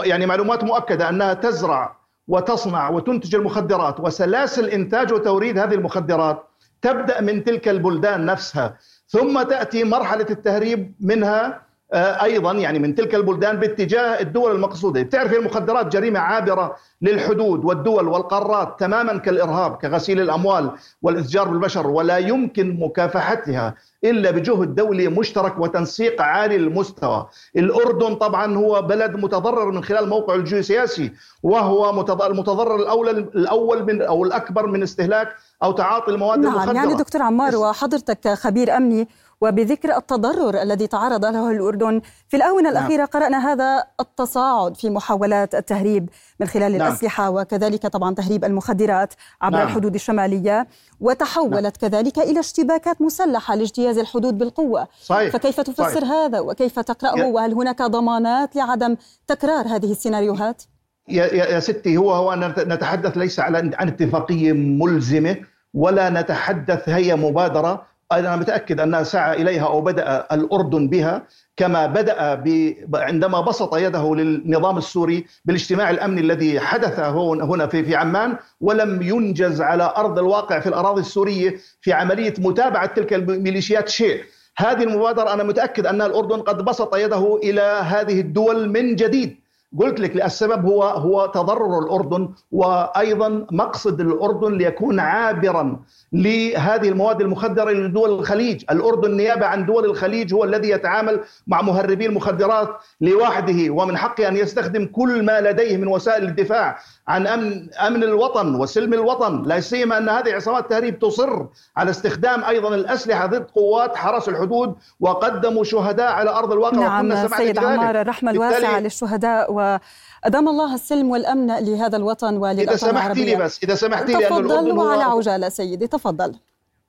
يعني 0.05 0.27
معلومات 0.27 0.65
مؤكدة 0.65 1.09
أنها 1.09 1.35
تزرع 1.35 1.97
وتصنع 2.29 2.89
وتنتج 2.91 3.35
المخدرات 3.35 4.01
وسلاسل 4.01 4.69
إنتاج 4.69 5.13
وتوريد 5.13 5.59
هذه 5.59 5.75
المخدرات 5.75 6.45
تبدأ 6.83 7.21
من 7.21 7.45
تلك 7.45 7.69
البلدان 7.69 8.27
نفسها. 8.27 8.77
ثم 9.09 9.43
تأتي 9.43 9.85
مرحلة 9.85 10.27
التهريب 10.31 10.95
منها 11.01 11.45
آه، 11.47 11.68
أيضا 11.95 12.53
يعني 12.53 12.79
من 12.79 12.95
تلك 12.95 13.15
البلدان 13.15 13.57
باتجاه 13.57 14.21
الدول 14.21 14.53
المقصودة، 14.53 15.03
بتعرف 15.03 15.33
المخدرات 15.33 15.87
جريمة 15.87 16.21
عابرة 16.21 16.77
للحدود 17.03 17.65
والدول 17.65 18.09
والقارات 18.09 18.81
تماما 18.81 19.19
كالإرهاب 19.19 19.77
كغسيل 19.77 20.21
الأموال 20.21 20.71
والاتجار 21.03 21.49
بالبشر 21.49 21.87
ولا 21.87 22.19
يمكن 22.19 22.81
مكافحتها 22.81 23.75
إلا 24.05 24.31
بجهد 24.31 24.75
دولي 24.75 25.09
مشترك 25.09 25.59
وتنسيق 25.59 26.23
عالي 26.23 26.57
المستوى. 26.57 27.27
الأردن 27.57 28.15
طبعا 28.15 28.57
هو 28.57 28.83
بلد 28.83 29.17
متضرر 29.17 29.71
من 29.71 29.85
خلال 29.85 30.09
موقعه 30.09 30.35
الجيوسياسي 30.35 31.13
وهو 31.43 31.91
المتضرر 32.27 32.77
الأول 32.77 33.09
الأول 33.09 33.85
من 33.85 34.03
أو 34.03 34.25
الأكبر 34.25 34.67
من 34.67 34.83
استهلاك 34.83 35.29
أو 35.63 35.73
تعاطي 35.73 36.11
المواد 36.11 36.39
نعم 36.39 36.53
المخدرة. 36.53 36.75
يعني 36.75 36.95
دكتور 36.95 37.23
عمار 37.23 37.57
وحضرتك 37.57 38.29
خبير 38.29 38.77
أمني 38.77 39.09
وبذكر 39.41 39.97
التضرر 39.97 40.63
الذي 40.63 40.87
تعرض 40.87 41.25
له 41.25 41.51
الأردن 41.51 42.01
في 42.29 42.37
الآونة 42.37 42.71
نعم. 42.71 42.73
الأخيرة 42.73 43.05
قرأنا 43.05 43.53
هذا 43.53 43.85
التصاعد 44.01 44.77
في 44.77 44.91
محاولات 44.91 45.55
التهريب 45.55 46.11
من 46.41 46.47
خلال 46.47 46.73
نعم. 46.73 46.89
الأسلحة 46.89 47.31
وكذلك 47.31 47.87
طبعا 47.87 48.15
تهريب 48.15 48.45
المخدرات 48.45 49.15
عبر 49.43 49.57
نعم. 49.57 49.67
الحدود 49.67 49.95
الشمالية 49.95 50.67
وتحولت 51.01 51.83
نعم. 51.83 51.91
كذلك 51.91 52.19
إلى 52.19 52.41
اشتباكات 52.41 53.03
مسلحة 53.03 53.55
لاجتياز 53.55 53.99
الحدود 53.99 54.39
بالقوة 54.39 54.89
صحيح. 55.03 55.33
فكيف 55.33 55.61
تفسر 55.61 56.01
صحيح. 56.01 56.11
هذا 56.11 56.41
وكيف 56.41 56.79
تقرأه 56.79 57.27
وهل 57.27 57.55
هناك 57.55 57.83
ضمانات 57.83 58.57
لعدم 58.57 58.97
تكرار 59.27 59.67
هذه 59.67 59.93
السيناريوهات؟ 59.93 60.63
يا, 61.09 61.27
يا 61.35 61.61
ستي 61.61 61.97
هو 61.97 62.13
هو 62.13 62.35
نتحدث 62.59 63.17
ليس 63.17 63.41
على 63.41 63.59
عن 63.75 63.89
اتفاقية 63.89 64.53
ملزمة 64.53 65.37
ولا 65.75 66.11
نتحدث 66.11 66.89
هي 66.89 67.17
مبادرة 67.17 67.87
أنا 68.13 68.37
متأكد 68.37 68.81
أنها 68.81 69.03
سعى 69.03 69.43
إليها 69.43 69.67
أو 69.67 69.81
بدأ 69.81 70.27
الأردن 70.33 70.89
بها 70.89 71.27
كما 71.57 71.87
بدأ 71.87 72.35
ب... 72.35 72.75
عندما 72.95 73.41
بسط 73.41 73.75
يده 73.77 74.15
للنظام 74.15 74.79
السوري 74.79 75.27
بالاجتماع 75.45 75.91
الأمني 75.91 76.21
الذي 76.21 76.61
حدث 76.61 77.01
هنا 77.01 77.67
في 77.67 77.85
في 77.85 77.97
عمان 77.97 78.37
ولم 78.61 79.03
ينجز 79.03 79.61
على 79.61 79.93
أرض 79.97 80.19
الواقع 80.19 80.61
في 80.61 80.69
الأراضي 80.69 81.01
السورية 81.01 81.57
في 81.81 81.93
عملية 81.93 82.35
متابعة 82.39 82.87
تلك 82.87 83.13
الميليشيات 83.13 83.89
شيء 83.89 84.25
هذه 84.57 84.83
المبادرة 84.83 85.33
أنا 85.33 85.43
متأكد 85.43 85.87
أن 85.87 86.03
الأردن 86.03 86.41
قد 86.41 86.65
بسط 86.65 86.95
يده 86.95 87.37
إلى 87.43 87.61
هذه 87.85 88.21
الدول 88.21 88.69
من 88.69 88.97
جديد. 88.97 89.37
قلت 89.77 90.01
لك 90.01 90.25
السبب 90.25 90.65
هو 90.67 90.83
هو 90.83 91.27
تضرر 91.27 91.79
الأردن 91.79 92.29
وأيضا 92.53 93.47
مقصد 93.51 94.01
الأردن 94.01 94.53
ليكون 94.59 95.01
عابرا 95.01 95.81
لهذه 96.13 96.89
المواد 96.89 97.21
المخدرة 97.21 97.71
لدول 97.71 98.11
الخليج، 98.11 98.65
الأردن 98.71 99.17
نيابة 99.17 99.47
عن 99.47 99.67
دول 99.67 99.85
الخليج 99.85 100.35
هو 100.35 100.45
الذي 100.45 100.71
يتعامل 100.71 101.21
مع 101.47 101.63
مهربي 101.63 102.07
المخدرات 102.07 102.69
لوحده 103.01 103.71
ومن 103.71 103.97
حقه 103.97 104.29
أن 104.29 104.37
يستخدم 104.37 104.87
كل 104.87 105.25
ما 105.25 105.41
لديه 105.41 105.77
من 105.77 105.87
وسائل 105.87 106.25
الدفاع. 106.25 106.79
عن 107.09 107.27
امن 107.27 107.75
أمن 107.75 108.03
الوطن 108.03 108.55
وسلم 108.55 108.95
الوطن، 108.95 109.43
لا 109.43 109.61
سيما 109.61 109.99
أن 109.99 110.09
هذه 110.09 110.35
عصابات 110.35 110.65
التهريب 110.65 110.99
تصر 110.99 111.47
على 111.77 111.91
استخدام 111.91 112.45
أيضا 112.45 112.75
الأسلحة 112.75 113.27
ضد 113.27 113.47
قوات 113.55 113.97
حرس 113.97 114.29
الحدود 114.29 114.75
وقدموا 115.01 115.65
شهداء 115.65 116.13
على 116.13 116.31
أرض 116.31 116.53
الواقع. 116.53 116.77
نعم 116.77 117.29
سيد 117.29 117.59
عمار 117.59 118.01
الرحمة 118.01 118.31
الواسعة 118.31 118.81
للشهداء. 118.81 119.53
وأدام 119.53 120.49
الله 120.49 120.75
السلم 120.75 121.11
والأمن 121.11 121.47
لهذا 121.47 121.97
الوطن 121.97 122.37
وللأوطان 122.37 122.69
إذا 122.69 122.77
سمحتي 122.77 123.25
لي 123.25 123.37
بس 123.37 123.63
إذا 123.63 123.75
سمحتي 123.75 124.13
لي 124.13 124.25
تفضل 124.25 124.79
وعلى 124.79 125.03
عجالة 125.03 125.49
سيدي 125.49 125.87
تفضل. 125.87 126.35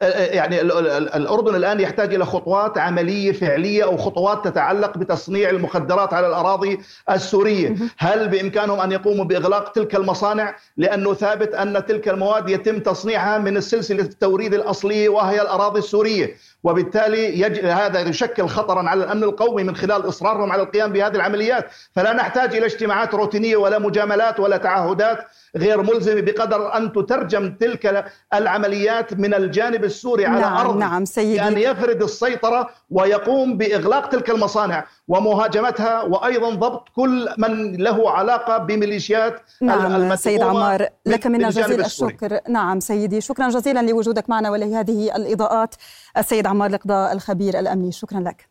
يعني 0.02 0.62
الأردن 0.62 1.56
الآن 1.56 1.80
يحتاج 1.80 2.14
إلى 2.14 2.26
خطوات 2.26 2.78
عملية 2.78 3.32
فعلية 3.32 3.84
أو 3.84 3.98
خطوات 3.98 4.48
تتعلق 4.48 4.98
بتصنيع 4.98 5.50
المخدرات 5.50 6.14
على 6.14 6.28
الأراضي 6.28 6.80
السورية، 7.10 7.76
هل 7.98 8.28
بإمكانهم 8.28 8.80
أن 8.80 8.92
يقوموا 8.92 9.26
بإغلاق 9.26 9.72
تلك 9.72 9.96
المصانع؟ 9.96 10.56
لأنه 10.78 11.14
ثابت 11.14 11.54
أن 11.54 11.86
تلك 11.86 12.10
المواد 12.10 12.50
يتم 12.50 12.80
تصنيعها 12.80 13.38
من 13.38 13.58
السلسلة 13.58 14.02
التوريد 14.02 14.54
الأصلية 14.54 15.10
وهي 15.10 15.42
الأراضي 15.42 15.80
السورية، 15.80 16.36
وبالتالي 16.63 17.39
يج... 17.41 17.65
هذا 17.65 18.00
يشكل 18.00 18.48
خطرا 18.48 18.89
على 18.89 19.04
الأمن 19.04 19.24
القومي 19.24 19.63
من 19.63 19.76
خلال 19.76 20.08
إصرارهم 20.08 20.52
على 20.52 20.62
القيام 20.62 20.93
بهذه 20.93 21.15
العمليات، 21.15 21.65
فلا 21.95 22.13
نحتاج 22.13 22.56
إلى 22.56 22.65
اجتماعات 22.65 23.15
روتينية 23.15 23.58
ولا 23.58 23.80
مجاملات 23.80 24.39
ولا 24.39 24.58
تعهدات 24.58 25.17
غير 25.58 25.82
ملزمة 25.82 26.22
بقدر 26.22 26.78
أن 26.78 26.91
تترجم 26.93 27.56
تلك 27.56 28.06
العمليات 28.34 29.13
من 29.13 29.34
الجانب 29.34 29.84
السوري 29.84 30.26
على 30.26 30.41
نعم 30.41 30.58
أرض. 30.58 30.78
نعم 30.78 31.06
سيدي. 31.06 31.41
ان 31.41 31.58
يفرض 31.58 32.04
السيطرة 32.04 32.69
ويقوم 32.89 33.58
بإغلاق 33.58 34.10
تلك 34.10 34.30
المصانع 34.30 34.86
ومهاجمتها 35.08 36.02
وأيضا 36.02 36.50
ضبط 36.50 36.89
كل 36.95 37.30
من 37.38 37.76
له 37.76 38.12
علاقة 38.12 38.58
بميليشيات 38.58 39.41
نعم 39.62 40.15
سيد 40.15 40.41
عمار 40.41 40.88
لك 41.06 41.28
منا 41.28 41.50
جزيل 41.50 41.82
الشكر. 41.82 42.39
نعم 42.50 42.80
سيدي 42.80 43.22
شكرا 43.22 43.50
جزيلا 43.50 43.80
لوجودك 43.80 44.30
معنا 44.30 44.50
ولهذه 44.50 45.15
الإضاءات. 45.15 45.76
السيد 46.17 46.48
عمار 46.48 46.69
لقضاء 46.72 47.13
الخبير 47.13 47.60
الأمني 47.60 47.91
شكرا 47.91 48.19
لك. 48.19 48.48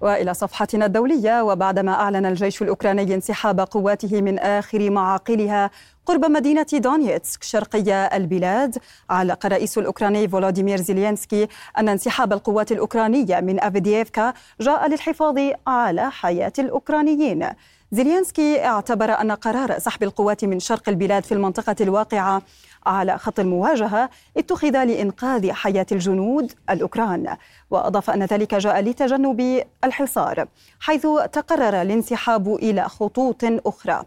وإلى 0.00 0.34
صفحتنا 0.34 0.86
الدولية 0.86 1.42
وبعدما 1.42 1.92
أعلن 1.92 2.26
الجيش 2.26 2.62
الأوكراني 2.62 3.14
انسحاب 3.14 3.60
قواته 3.60 4.20
من 4.20 4.38
آخر 4.38 4.90
معاقلها 4.90 5.70
قرب 6.06 6.24
مدينة 6.24 6.66
دونيتسك 6.72 7.42
شرقي 7.42 8.16
البلاد 8.16 8.78
علق 9.10 9.46
الرئيس 9.46 9.78
الأوكراني 9.78 10.28
فولوديمير 10.28 10.80
زيلينسكي 10.80 11.48
أن 11.78 11.88
انسحاب 11.88 12.32
القوات 12.32 12.72
الأوكرانية 12.72 13.40
من 13.40 13.60
أفدييفكا 13.64 14.34
جاء 14.60 14.88
للحفاظ 14.88 15.38
على 15.66 16.10
حياة 16.10 16.52
الأوكرانيين. 16.58 17.46
زيلينسكي 17.92 18.64
اعتبر 18.64 19.20
أن 19.20 19.32
قرار 19.32 19.78
سحب 19.78 20.02
القوات 20.02 20.44
من 20.44 20.60
شرق 20.60 20.88
البلاد 20.88 21.24
في 21.24 21.32
المنطقة 21.32 21.76
الواقعة 21.80 22.42
على 22.86 23.18
خط 23.18 23.40
المواجهة 23.40 24.10
اتخذ 24.36 24.84
لإنقاذ 24.84 25.52
حياة 25.52 25.86
الجنود 25.92 26.52
الأوكران. 26.70 27.36
وأضاف 27.70 28.10
أن 28.10 28.22
ذلك 28.22 28.54
جاء 28.54 28.80
لتجنب 28.80 29.62
الحصار 29.84 30.46
حيث 30.80 31.06
تقرر 31.32 31.82
الانسحاب 31.82 32.54
إلى 32.54 32.88
خطوط 32.88 33.44
أخرى. 33.44 34.02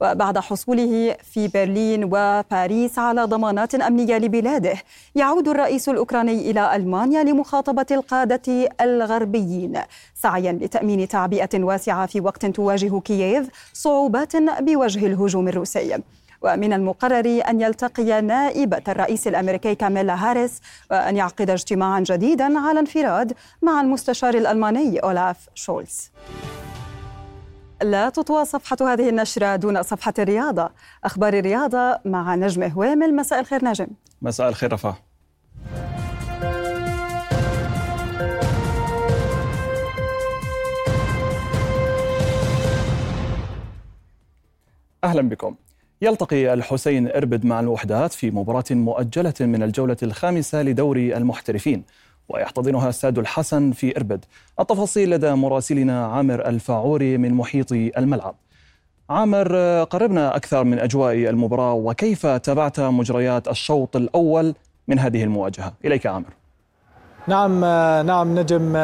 وبعد 0.00 0.38
حصوله 0.38 1.16
في 1.22 1.48
برلين 1.48 2.04
وباريس 2.04 2.98
على 2.98 3.24
ضمانات 3.24 3.74
أمنية 3.74 4.18
لبلاده 4.18 4.74
يعود 5.14 5.48
الرئيس 5.48 5.88
الأوكراني 5.88 6.50
إلى 6.50 6.76
ألمانيا 6.76 7.22
لمخاطبة 7.22 7.86
القادة 7.90 8.68
الغربيين 8.80 9.80
سعيا 10.14 10.52
لتأمين 10.52 11.08
تعبئة 11.08 11.64
واسعة 11.64 12.06
في 12.06 12.20
وقت 12.20 12.46
تواجه 12.46 13.00
كييف 13.00 13.48
صعوبات 13.72 14.36
بوجه 14.36 15.06
الهجوم 15.06 15.48
الروسي. 15.48 15.98
ومن 16.42 16.72
المقرر 16.72 17.42
أن 17.48 17.60
يلتقي 17.60 18.20
نائبة 18.20 18.82
الرئيس 18.88 19.28
الأمريكي 19.28 19.74
كاميلا 19.74 20.14
هاريس 20.14 20.60
وأن 20.90 21.16
يعقد 21.16 21.50
اجتماعا 21.50 22.00
جديدا 22.00 22.58
على 22.58 22.80
انفراد 22.80 23.32
مع 23.62 23.80
المستشار 23.80 24.34
الألماني 24.34 24.98
أولاف 24.98 25.48
شولز 25.54 26.10
لا 27.82 28.08
تطوى 28.08 28.44
صفحة 28.44 28.76
هذه 28.80 29.08
النشرة 29.08 29.56
دون 29.56 29.82
صفحة 29.82 30.14
الرياضة. 30.18 30.70
أخبار 31.04 31.34
الرياضة 31.34 31.98
مع 32.04 32.34
نجم 32.34 32.62
هوامل 32.62 33.16
مساء 33.16 33.40
الخير 33.40 33.64
نجم. 33.64 33.86
مساء 34.22 34.48
الخير 34.48 34.72
رفاه. 34.72 34.96
أهلا 45.04 45.28
بكم. 45.28 45.54
يلتقي 46.02 46.52
الحسين 46.52 47.10
إربد 47.10 47.46
مع 47.46 47.60
الوحدات 47.60 48.12
في 48.12 48.30
مباراة 48.30 48.64
مؤجلة 48.70 49.34
من 49.40 49.62
الجولة 49.62 49.96
الخامسة 50.02 50.62
لدوري 50.62 51.16
المحترفين 51.16 51.84
ويحتضنها 52.28 52.88
الساد 52.88 53.18
الحسن 53.18 53.72
في 53.72 53.96
إربد. 53.96 54.24
التفاصيل 54.60 55.10
لدى 55.10 55.32
مراسلنا 55.34 56.06
عامر 56.06 56.46
الفاعوري 56.46 57.18
من 57.18 57.34
محيط 57.34 57.72
الملعب. 57.72 58.34
عامر 59.10 59.56
قربنا 59.84 60.36
أكثر 60.36 60.64
من 60.64 60.78
أجواء 60.78 61.14
المباراة 61.14 61.72
وكيف 61.72 62.26
تابعت 62.26 62.80
مجريات 62.80 63.48
الشوط 63.48 63.96
الأول 63.96 64.54
من 64.88 64.98
هذه 64.98 65.24
المواجهة؟ 65.24 65.72
إليك 65.84 66.06
عامر. 66.06 66.30
نعم 67.28 67.60
نعم 68.06 68.38
نجم 68.38 68.76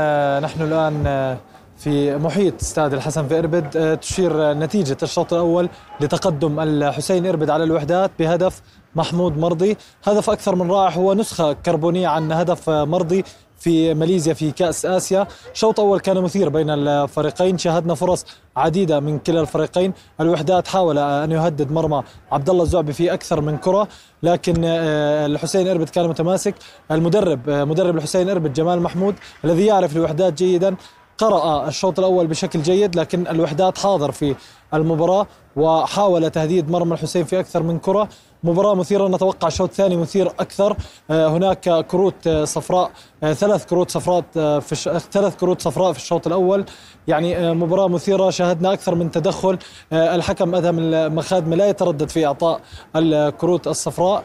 نحن 0.42 0.62
الآن 0.62 1.36
في 1.84 2.16
محيط 2.16 2.60
استاد 2.60 2.94
الحسن 2.94 3.28
في 3.28 3.38
إربد 3.38 3.98
تشير 3.98 4.52
نتيجة 4.52 4.96
الشوط 5.02 5.32
الأول 5.32 5.68
لتقدم 6.00 6.60
الحسين 6.60 7.26
إربد 7.26 7.50
على 7.50 7.64
الوحدات 7.64 8.10
بهدف 8.18 8.62
محمود 8.94 9.38
مرضي. 9.38 9.76
هدف 10.04 10.30
أكثر 10.30 10.54
من 10.54 10.70
رائع 10.70 10.90
هو 10.90 11.14
نسخة 11.14 11.52
كربونية 11.52 12.08
عن 12.08 12.32
هدف 12.32 12.70
مرضي 12.70 13.24
في 13.58 13.94
ماليزيا 13.94 14.34
في 14.34 14.50
كأس 14.50 14.86
آسيا. 14.86 15.26
شوط 15.52 15.80
أول 15.80 16.00
كان 16.00 16.22
مثير 16.22 16.48
بين 16.48 16.70
الفريقين 16.70 17.58
شاهدنا 17.58 17.94
فرص 17.94 18.26
عديدة 18.56 19.00
من 19.00 19.18
كلا 19.18 19.40
الفريقين. 19.40 19.92
الوحدات 20.20 20.68
حاول 20.68 20.98
أن 20.98 21.32
يهدد 21.32 21.72
مرمى 21.72 22.02
عبد 22.32 22.50
الله 22.50 22.62
الزعبي 22.62 22.92
في 22.92 23.12
أكثر 23.14 23.40
من 23.40 23.56
كرة 23.56 23.88
لكن 24.22 24.54
آه، 24.64 25.26
الحسين 25.26 25.68
إربد 25.68 25.88
كان 25.88 26.08
متماسك. 26.08 26.54
المدرب 26.90 27.48
آه، 27.48 27.64
مدرب 27.64 27.96
الحسين 27.96 28.30
إربد 28.30 28.52
جمال 28.52 28.82
محمود 28.82 29.14
الذي 29.44 29.66
يعرف 29.66 29.96
الوحدات 29.96 30.32
جيدا 30.32 30.76
قرأ 31.18 31.68
الشوط 31.68 31.98
الأول 31.98 32.26
بشكل 32.26 32.62
جيد 32.62 32.96
لكن 32.96 33.26
الوحدات 33.26 33.78
حاضر 33.78 34.12
في 34.12 34.34
المباراة 34.74 35.26
وحاول 35.56 36.30
تهديد 36.30 36.70
مرمى 36.70 36.94
الحسين 36.94 37.24
في 37.24 37.40
أكثر 37.40 37.62
من 37.62 37.78
كرة. 37.78 38.08
مباراة 38.44 38.74
مثيرة 38.74 39.08
نتوقع 39.08 39.48
شوط 39.48 39.72
ثاني 39.72 39.96
مثير 39.96 40.26
أكثر. 40.26 40.76
آه، 41.10 41.28
هناك 41.28 41.86
كروت 41.86 42.28
صفراء 42.28 42.90
ثلاث 43.32 43.66
كروت 43.66 43.90
صفراء 43.90 44.24
في 44.60 44.72
الش... 44.72 44.88
ثلاث 45.12 45.36
كروت 45.36 45.62
صفراء 45.62 45.92
في 45.92 45.98
الشوط 45.98 46.26
الأول. 46.26 46.64
يعني 47.08 47.54
مباراة 47.54 47.88
مثيرة 47.88 48.30
شاهدنا 48.30 48.72
أكثر 48.72 48.94
من 48.94 49.10
تدخل. 49.10 49.58
الحكم 49.92 50.54
أدهم 50.54 50.78
المخادمة 50.78 51.56
لا 51.56 51.68
يتردد 51.68 52.08
في 52.08 52.26
إعطاء 52.26 52.60
الكروت 52.96 53.68
الصفراء. 53.68 54.24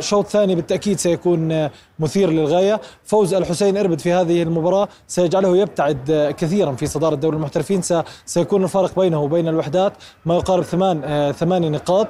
شوط 0.00 0.26
ثاني 0.26 0.54
بالتأكيد 0.54 0.98
سيكون 0.98 1.68
مثير 1.98 2.30
للغاية. 2.30 2.80
فوز 3.04 3.34
الحسين 3.34 3.76
إربد 3.76 3.98
في 3.98 4.12
هذه 4.12 4.42
المباراة. 4.42 4.88
سيجعله 5.06 5.56
يبتعد 5.56 6.34
كثيرا 6.38 6.72
في 6.72 6.86
صدارة 6.86 7.14
دوري 7.14 7.36
المحترفين. 7.36 7.80
سيكون 8.26 8.64
الفارق 8.64 9.00
بينه 9.00 9.22
وبين 9.22 9.48
الوحدات 9.48 9.92
ما 10.26 10.34
يقارب 10.34 10.62
ثمان 10.62 11.32
ثمانية 11.32 11.68
نقاط. 11.68 12.08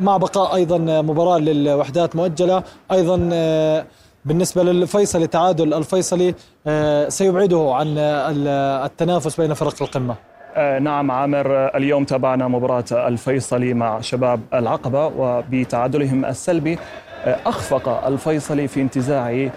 مع 0.00 0.16
بقاء 0.16 0.54
أيضا 0.54 0.78
مباراة 1.02 1.38
للوحدات 1.38 2.16
مؤجلة. 2.16 2.62
أيضا 2.92 3.16
آه، 4.28 4.32
بالنسبة 4.32 4.62
للفيصلي 4.62 5.26
تعادل 5.26 5.74
الفيصلي 5.74 6.34
آه، 6.66 7.08
سيبعده 7.08 7.72
عن 7.74 7.98
التنافس 8.84 9.40
بين 9.40 9.54
فرق 9.54 9.82
القمة. 9.82 10.14
آه، 10.54 10.78
نعم 10.78 11.10
عامر. 11.10 11.76
اليوم 11.76 12.04
تابعنا 12.04 12.48
مباراة 12.48 12.84
الفيصلي 12.92 13.74
مع 13.74 14.00
شباب 14.00 14.40
العقبة 14.54 15.06
وبتعادلهم 15.06 16.24
السلبي 16.24 16.78
أخفق 17.24 18.06
الفيصلي 18.06 18.68
في 18.68 18.80
انتزاع 18.80 19.50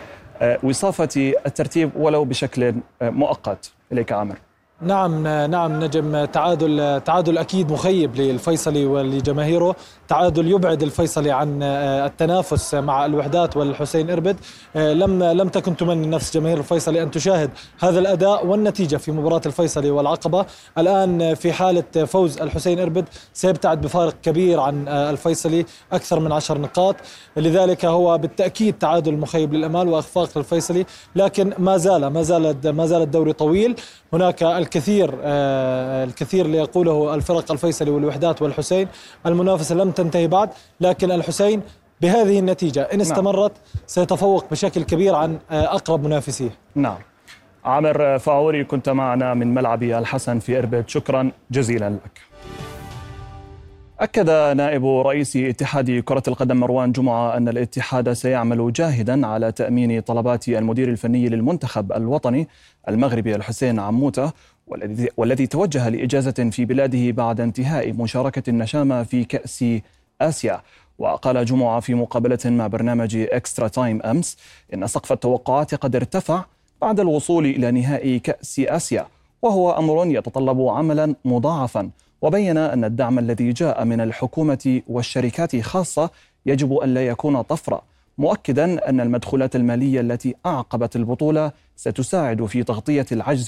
وصافة 0.64 1.34
الترتيب 1.46 1.92
ولو 1.96 2.26
بشكل 2.26 2.74
مؤقت. 3.02 3.72
إليك 3.92 4.12
عامر. 4.12 4.36
نعم 4.82 5.28
نعم 5.28 5.84
نجم. 5.84 6.26
تعادل 6.26 7.02
تعادل 7.06 7.38
أكيد 7.38 7.72
مخيب 7.72 8.16
للفيصلي 8.16 8.86
ولجماهيره. 8.86 9.76
تعادل 10.08 10.48
يبعد 10.52 10.84
الفيصلي 10.84 11.32
عن 11.32 11.64
التنافس 11.64 12.76
مع 12.76 13.06
الوحدات 13.06 13.58
والحسين 13.58 14.10
إربد. 14.10 14.38
لم 14.76 15.24
لم 15.24 15.50
تكن 15.50 15.76
تمني 15.78 16.08
نفس 16.08 16.38
جماهير 16.38 16.58
الفيصلي 16.58 17.04
أن 17.04 17.12
تشاهد 17.12 17.50
هذا 17.80 18.00
الأداء 18.00 18.46
والنتيجة 18.46 18.98
في 18.98 19.12
مباراة 19.12 19.42
الفيصلي 19.46 19.92
والعقبة. 19.92 20.46
الآن 20.78 21.34
في 21.34 21.54
حالة 21.54 22.06
فوز 22.06 22.38
الحسين 22.42 22.80
إربد 22.80 23.06
سيبتعد 23.34 23.82
بفارق 23.82 24.16
كبير 24.24 24.60
عن 24.60 24.88
الفيصلي 24.88 25.66
أكثر 25.92 26.20
من 26.20 26.32
عشر 26.32 26.58
نقاط. 26.58 26.96
لذلك 27.38 27.86
هو 27.86 28.18
بالتأكيد 28.18 28.78
تعادل 28.80 29.18
مخيب 29.18 29.54
للأمال 29.54 29.88
وإخفاق 29.88 30.38
للفيصلي 30.38 30.86
لكن 31.16 31.54
ما 31.58 31.78
زال 31.78 32.08
ما 32.08 32.22
زال 32.22 32.56
ما 32.76 32.86
زال 32.86 33.02
الدوري 33.02 33.34
طويل. 33.34 33.76
هناك 34.14 34.44
الكثير 34.44 35.16
آه، 35.24 36.04
الكثير 36.04 36.48
ليقوله 36.48 37.16
الفرق 37.16 37.52
الفيصلي 37.52 37.92
والوحدات 37.92 38.42
والحسين. 38.42 38.88
المنافسة 39.26 39.76
لم 39.76 39.92
تنتهي 39.92 40.28
بعد 40.28 40.50
لكن 40.82 41.12
الحسين 41.12 41.62
بهذه 42.02 42.40
النتيجة 42.40 42.82
إن 42.82 42.98
نعم. 42.98 43.02
استمرت 43.02 43.52
سيتفوق 43.88 44.46
بشكل 44.52 44.84
كبير 44.84 45.16
عن 45.16 45.40
آه، 45.52 45.76
أقرب 45.76 46.04
منافسيه. 46.06 46.50
نعم. 46.76 46.98
عامر 47.66 48.20
فاوري 48.20 48.64
كنت 48.64 48.90
معنا 48.90 49.34
من 49.34 49.54
ملعب 49.54 49.84
الحسن 49.84 50.40
في 50.40 50.60
إربد 50.60 50.90
شكرا 50.90 51.32
جزيلا 51.52 51.90
لك. 51.90 52.22
أكد 54.02 54.30
نائب 54.58 54.86
رئيس 54.86 55.36
اتحاد 55.38 55.92
كرة 55.92 56.24
القدم 56.28 56.58
مروان 56.58 56.92
جمعة 56.92 57.38
أن 57.38 57.48
الاتحاد 57.48 58.14
سيعمل 58.14 58.74
جاهدا 58.74 59.28
على 59.28 59.52
تأمين 59.52 60.00
طلبات 60.00 60.48
المدير 60.48 60.90
الفني 60.90 61.30
للمنتخب 61.30 61.92
الوطني 61.92 62.48
المغربي 62.90 63.36
الحسين 63.36 63.80
عموتة 63.80 64.32
والذي 65.18 65.48
توجه 65.48 65.90
لإجازة 65.90 66.50
في 66.52 66.66
بلاده 66.66 67.12
بعد 67.12 67.42
انتهاء 67.42 67.94
مشاركة 67.94 68.50
النشامة 68.50 69.04
في 69.04 69.24
كأس 69.24 69.66
آسيا. 70.22 70.62
وقال 71.00 71.46
جمعة 71.46 71.80
في 71.80 71.94
مقابلة 71.94 72.40
مع 72.46 72.68
برنامج 72.68 73.18
إكسترا 73.18 73.68
تايم 73.68 74.02
أمس 74.02 74.38
إن 74.74 74.88
سقف 74.88 75.12
التوقعات 75.12 75.76
قد 75.76 75.96
ارتفع 75.96 76.44
بعد 76.82 77.00
الوصول 77.00 77.46
إلى 77.46 77.72
نهائي 77.72 78.20
كأس 78.20 78.60
آسيا 78.60 79.08
وهو 79.42 79.72
أمر 79.72 80.08
يتطلب 80.08 80.62
عملا 80.62 81.16
مضاعفا. 81.26 81.90
وبين 82.22 82.58
أن 82.58 82.84
الدعم 82.84 83.20
الذي 83.20 83.52
جاء 83.52 83.86
من 83.86 84.02
الحكومة 84.02 84.82
والشركات 84.88 85.62
خاصة 85.62 86.10
يجب 86.46 86.74
أن 86.74 86.94
لا 86.94 87.08
يكون 87.08 87.42
طفرة 87.42 87.82
مؤكدا 88.18 88.90
أن 88.90 89.02
المدخولات 89.02 89.56
المالية 89.56 90.02
التي 90.02 90.36
أعقبت 90.46 90.96
البطولة 90.96 91.52
ستساعد 91.76 92.46
في 92.46 92.64
تغطية 92.64 93.06
العجز 93.12 93.46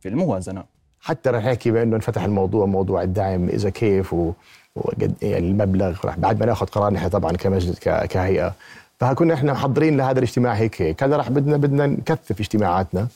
في 0.00 0.08
الموازنة. 0.08 0.64
حتى 1.00 1.30
رح 1.30 1.44
نحكي 1.44 1.70
بأنه 1.70 1.96
انفتح 1.96 2.24
الموضوع 2.24 2.66
موضوع 2.66 3.02
الدعم 3.02 3.48
إذا 3.48 3.70
كيف 3.70 4.12
و... 4.12 4.32
وقد 4.76 5.14
يعني 5.22 5.48
المبلغ 5.50 5.98
رح 6.04 6.18
بعد 6.18 6.40
ما 6.40 6.46
ناخذ 6.46 6.66
قرار 6.66 6.92
نحن 6.92 7.08
طبعا 7.08 7.32
كمجلس 7.32 7.78
ك... 7.78 8.06
كهيئة. 8.06 8.54
فكنا 9.00 9.34
إحنا 9.34 9.52
محضرين 9.52 9.96
لهذا 9.96 10.18
الاجتماع 10.18 10.52
هيك 10.52 10.82
هيك. 10.82 11.02
هذا 11.02 11.16
رح 11.16 11.30
بدنا 11.30 11.56
بدنا 11.56 11.86
نكثف 11.86 12.40
اجتماعاتنا. 12.40 13.08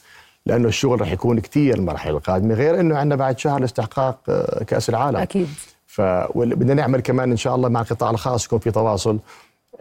لأنه 0.47 0.69
الشغل 0.69 1.01
رح 1.01 1.13
يكون 1.13 1.41
كثير 1.41 1.75
المرحلة 1.79 2.17
القادمة 2.17 2.55
غير 2.55 2.81
إنه 2.81 2.97
عندنا 2.99 3.17
بعد 3.17 3.39
شهر 3.39 3.61
لاستحقاق 3.61 4.19
آه، 4.29 4.65
كأس 4.65 4.89
العالم. 4.89 5.17
أكيد. 5.17 5.49
فبدنا 5.87 6.75
نعمل 6.75 7.01
كمان 7.01 7.31
إن 7.31 7.37
شاء 7.37 7.55
الله 7.55 7.69
مع 7.69 7.81
القطاع 7.81 8.11
الخاص 8.11 8.47
يكون 8.47 8.59
في 8.59 8.71
تواصل. 8.71 9.19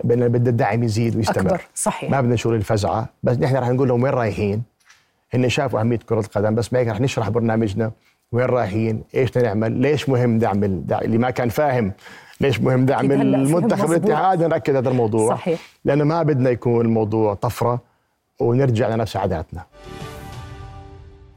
بدنا 0.03 0.27
بدنا 0.27 0.49
الدعم 0.49 0.83
يزيد 0.83 1.15
ويستمر. 1.15 1.45
أكبر. 1.45 1.61
صحيح. 1.75 2.11
ما 2.11 2.21
بدنا 2.21 2.35
شغل 2.35 2.55
الفزعة 2.55 3.09
بس 3.23 3.37
نحن 3.37 3.55
رح 3.55 3.69
نقول 3.69 3.87
لهم 3.87 4.03
وين 4.03 4.13
رايحين؟ 4.13 4.63
هن 5.33 5.49
شافوا 5.49 5.79
أهمية 5.79 5.97
كرة 5.97 6.19
القدم 6.19 6.55
بس 6.55 6.73
ما 6.73 6.79
هيك 6.79 6.87
رح 6.87 7.01
نشرح 7.01 7.29
برنامجنا. 7.29 7.91
وين 8.31 8.45
رايحين؟ 8.45 9.03
إيش 9.15 9.29
بدنا 9.29 9.43
نعمل؟ 9.43 9.71
ليش 9.71 10.09
مهم 10.09 10.39
دعم 10.39 10.63
اللي 10.63 11.17
ما 11.17 11.29
كان 11.29 11.49
فاهم 11.49 11.91
ليش 12.41 12.59
مهم 12.61 12.85
دعم 12.85 13.11
المنتخب 13.11 13.91
الاتحاد؟ 13.91 14.43
نركز 14.43 14.75
هذا 14.75 14.89
الموضوع. 14.89 15.35
صحيح. 15.35 15.59
لأنه 15.85 16.03
ما 16.03 16.23
بدنا 16.23 16.49
يكون 16.49 16.85
الموضوع 16.85 17.33
طفرة 17.33 17.81
ونرجع 18.39 18.89
لنفس 18.89 19.17
عاداتنا. 19.17 19.63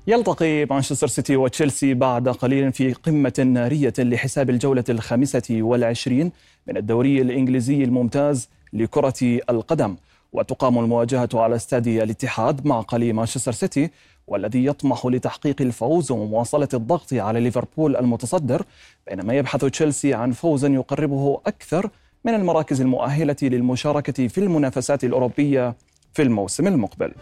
يلتقي 0.08 0.64
مانشستر 0.64 1.06
سيتي 1.06 1.36
وتشيلسي 1.36 1.94
بعد 1.94 2.28
قليل 2.28 2.72
في 2.72 2.92
قمة 2.92 3.46
نارية 3.46 3.92
لحساب 3.98 4.50
الجولة 4.50 4.84
الخامسة 4.88 5.42
والعشرين 5.50 6.32
من 6.66 6.76
الدوري 6.76 7.22
الإنجليزي 7.22 7.84
الممتاز 7.84 8.48
لكرة 8.72 9.40
القدم. 9.50 9.96
وتقام 10.32 10.78
المواجهة 10.78 11.28
على 11.34 11.56
استاد 11.56 11.86
الاتحاد 11.86 12.66
معقل 12.66 13.12
مانشستر 13.12 13.52
سيتي 13.52 13.90
والذي 14.26 14.66
يطمح 14.66 15.06
لتحقيق 15.06 15.62
الفوز 15.62 16.10
ومواصلة 16.10 16.68
الضغط 16.74 17.12
على 17.12 17.40
ليفربول 17.40 17.96
المتصدر 17.96 18.62
بينما 19.06 19.34
يبحث 19.34 19.64
تشيلسي 19.64 20.14
عن 20.14 20.32
فوز 20.32 20.64
يقربه 20.64 21.40
أكثر 21.46 21.90
من 22.24 22.34
المراكز 22.34 22.80
المؤهلة 22.80 23.36
للمشاركة 23.42 24.28
في 24.28 24.38
المنافسات 24.38 25.04
الأوروبية 25.04 25.74
في 26.12 26.22
الموسم 26.22 26.66
المقبل. 26.66 27.12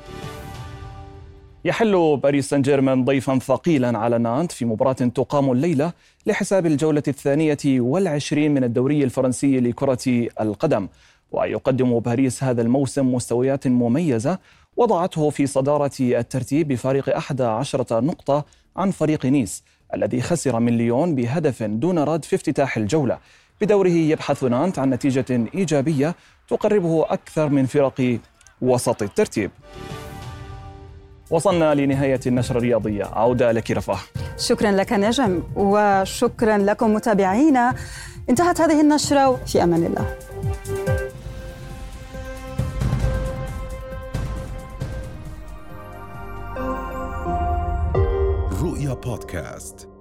يحل 1.67 2.17
باريس 2.23 2.49
سان 2.49 2.63
جيرمان 2.63 3.05
ضيفا 3.05 3.39
ثقيلا 3.39 3.99
على 3.99 4.19
نانت 4.19 4.53
في 4.53 4.65
مباراة 4.65 4.93
تقام 4.93 5.53
الليلة 5.53 5.93
لحساب 6.27 6.67
الجولة 6.67 7.03
الثانية 7.09 7.59
والعشرين 7.65 8.55
من 8.55 8.65
الدوري 8.65 9.05
الفرنسي 9.05 9.61
لكرة 9.61 10.29
القدم. 10.41 10.89
ويقدم 11.33 11.99
باريس 11.99 12.45
هذا 12.45 12.63
الموسم 12.63 13.15
مستويات 13.15 13.67
مميزة 13.67 14.39
وضعته 14.77 15.31
في 15.31 15.47
صدارة 15.47 15.91
الترتيب 16.01 16.69
بفارق 16.69 17.17
11 17.17 18.05
نقطة 18.05 18.45
عن 18.77 18.91
فريق 18.91 19.27
نيس 19.27 19.65
الذي 19.95 20.21
خسر 20.23 20.61
من 20.61 20.77
ليون 20.79 21.15
بهدف 21.15 21.63
دون 21.63 21.99
رد 21.99 22.25
في 22.25 22.37
افتتاح 22.37 22.77
الجولة. 22.77 23.19
بدوره 23.61 23.89
يبحث 23.89 24.45
نانت 24.45 24.79
عن 24.79 24.91
نتيجة 24.91 25.47
إيجابية 25.55 26.15
تقربه 26.49 27.05
أكثر 27.09 27.49
من 27.49 27.67
فرق 27.67 28.19
وسط 28.61 29.03
الترتيب. 29.03 29.51
وصلنا 31.35 31.75
لنهاية 31.75 32.21
النشرة 32.27 32.57
الرياضية. 32.57 33.05
عودة 33.05 33.53
لك 33.53 33.71
رفاه. 33.71 33.99
شكرا 34.39 34.73
لك 34.73 34.93
نجم 34.93 35.43
وشكرا 35.57 36.59
لكم 36.59 36.95
متابعينا. 36.95 37.75
انتهت 38.31 38.61
هذه 38.61 38.81
النشرة 38.81 39.41
في 39.47 39.63
أمان 39.63 39.87
الله. 39.87 40.17
رؤيا 48.63 48.95
بودكاست. 48.95 49.94